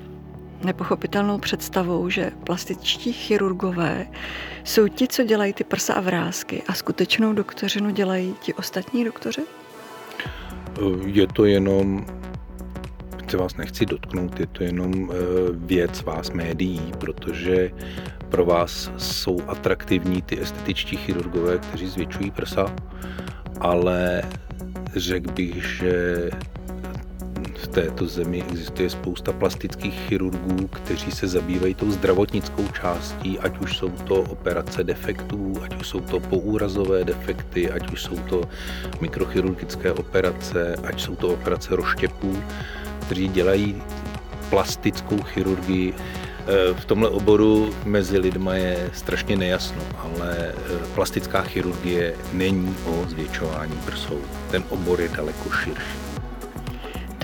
nepochopitelnou 0.63 1.37
představou, 1.37 2.09
že 2.09 2.31
plastičtí 2.43 3.13
chirurgové 3.13 4.07
jsou 4.63 4.87
ti, 4.87 5.07
co 5.07 5.23
dělají 5.23 5.53
ty 5.53 5.63
prsa 5.63 5.93
a 5.93 6.01
vrázky 6.01 6.63
a 6.67 6.73
skutečnou 6.73 7.33
doktořinu 7.33 7.89
dělají 7.89 8.35
ti 8.41 8.53
ostatní 8.53 9.05
doktoři? 9.05 9.41
Je 11.05 11.27
to 11.27 11.45
jenom 11.45 12.05
se 13.33 13.37
vás 13.37 13.55
nechci 13.57 13.85
dotknout, 13.85 14.39
je 14.39 14.47
to 14.47 14.63
jenom 14.63 15.11
eh, 15.11 15.15
věc 15.53 16.03
vás 16.03 16.31
médií, 16.31 16.93
protože 16.99 17.71
pro 18.29 18.45
vás 18.45 18.91
jsou 18.97 19.41
atraktivní 19.47 20.21
ty 20.21 20.41
estetičtí 20.41 20.97
chirurgové, 20.97 21.57
kteří 21.57 21.87
zvětšují 21.87 22.31
prsa, 22.31 22.75
ale 23.59 24.23
řekl 24.95 25.31
bych, 25.31 25.65
že 25.65 26.29
v 27.63 27.67
této 27.67 28.07
zemi 28.07 28.43
existuje 28.51 28.89
spousta 28.89 29.31
plastických 29.31 29.93
chirurgů, 29.93 30.67
kteří 30.67 31.11
se 31.11 31.27
zabývají 31.27 31.73
tou 31.73 31.91
zdravotnickou 31.91 32.67
částí, 32.67 33.39
ať 33.39 33.59
už 33.59 33.77
jsou 33.77 33.89
to 33.89 34.15
operace 34.15 34.83
defektů, 34.83 35.53
ať 35.63 35.81
už 35.81 35.87
jsou 35.87 35.99
to 35.99 36.19
poúrazové 36.19 37.03
defekty, 37.03 37.71
ať 37.71 37.91
už 37.91 38.03
jsou 38.03 38.17
to 38.17 38.41
mikrochirurgické 39.01 39.91
operace, 39.91 40.75
ať 40.83 41.01
jsou 41.01 41.15
to 41.15 41.29
operace 41.29 41.75
roštěpů, 41.75 42.43
kteří 42.99 43.27
dělají 43.27 43.81
plastickou 44.49 45.21
chirurgii. 45.21 45.93
E, 45.93 46.73
v 46.73 46.85
tomhle 46.85 47.09
oboru 47.09 47.73
mezi 47.85 48.17
lidma 48.17 48.55
je 48.55 48.89
strašně 48.93 49.35
nejasno, 49.35 49.81
ale 49.97 50.35
e, 50.37 50.53
plastická 50.95 51.41
chirurgie 51.41 52.15
není 52.33 52.75
o 52.85 53.05
zvětšování 53.09 53.75
prsou. 53.85 54.19
Ten 54.51 54.63
obor 54.69 55.01
je 55.01 55.09
daleko 55.09 55.49
širší. 55.49 56.12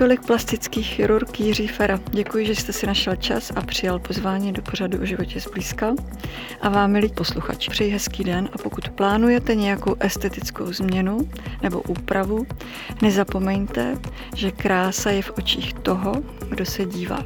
Tolik 0.00 0.26
plastický 0.26 0.82
chirurg 0.82 1.40
Jiří 1.40 1.68
Fera. 1.68 2.00
Děkuji, 2.10 2.46
že 2.46 2.54
jste 2.54 2.72
si 2.72 2.86
našel 2.86 3.16
čas 3.16 3.52
a 3.56 3.60
přijal 3.60 3.98
pozvání 3.98 4.52
do 4.52 4.62
pořadu 4.62 5.02
o 5.02 5.04
životě 5.04 5.40
zblízka. 5.40 5.94
A 6.60 6.68
vám, 6.68 6.90
milí 6.90 7.08
posluchači, 7.08 7.70
přeji 7.70 7.90
hezký 7.90 8.24
den 8.24 8.48
a 8.52 8.58
pokud 8.58 8.88
plánujete 8.88 9.54
nějakou 9.54 9.96
estetickou 10.00 10.72
změnu 10.72 11.18
nebo 11.62 11.82
úpravu, 11.82 12.46
nezapomeňte, 13.02 13.98
že 14.34 14.50
krása 14.50 15.10
je 15.10 15.22
v 15.22 15.30
očích 15.38 15.74
toho, 15.74 16.12
kdo 16.48 16.64
se 16.64 16.84
dívá. 16.84 17.24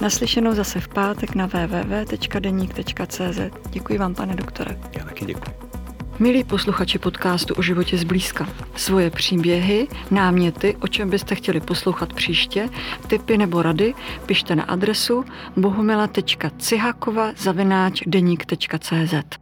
Naslyšenou 0.00 0.54
zase 0.54 0.80
v 0.80 0.88
pátek 0.88 1.34
na 1.34 1.46
www.deník.cz. 1.46 3.40
Děkuji 3.70 3.98
vám, 3.98 4.14
pane 4.14 4.34
doktore. 4.34 4.78
Já 4.98 5.04
taky 5.04 5.24
děkuji. 5.24 5.61
Milí 6.22 6.44
posluchači 6.44 6.98
podcastu 6.98 7.54
o 7.54 7.62
životě 7.62 7.98
zblízka, 7.98 8.48
svoje 8.76 9.10
příběhy, 9.10 9.88
náměty, 10.10 10.76
o 10.80 10.88
čem 10.88 11.10
byste 11.10 11.34
chtěli 11.34 11.60
poslouchat 11.60 12.12
příště, 12.12 12.68
tipy 13.06 13.38
nebo 13.38 13.62
rady, 13.62 13.94
pište 14.26 14.56
na 14.56 14.62
adresu 14.62 15.24
bohumila.cihakova 15.56 17.32
zavináč 17.36 18.02
deník.cz. 18.06 19.41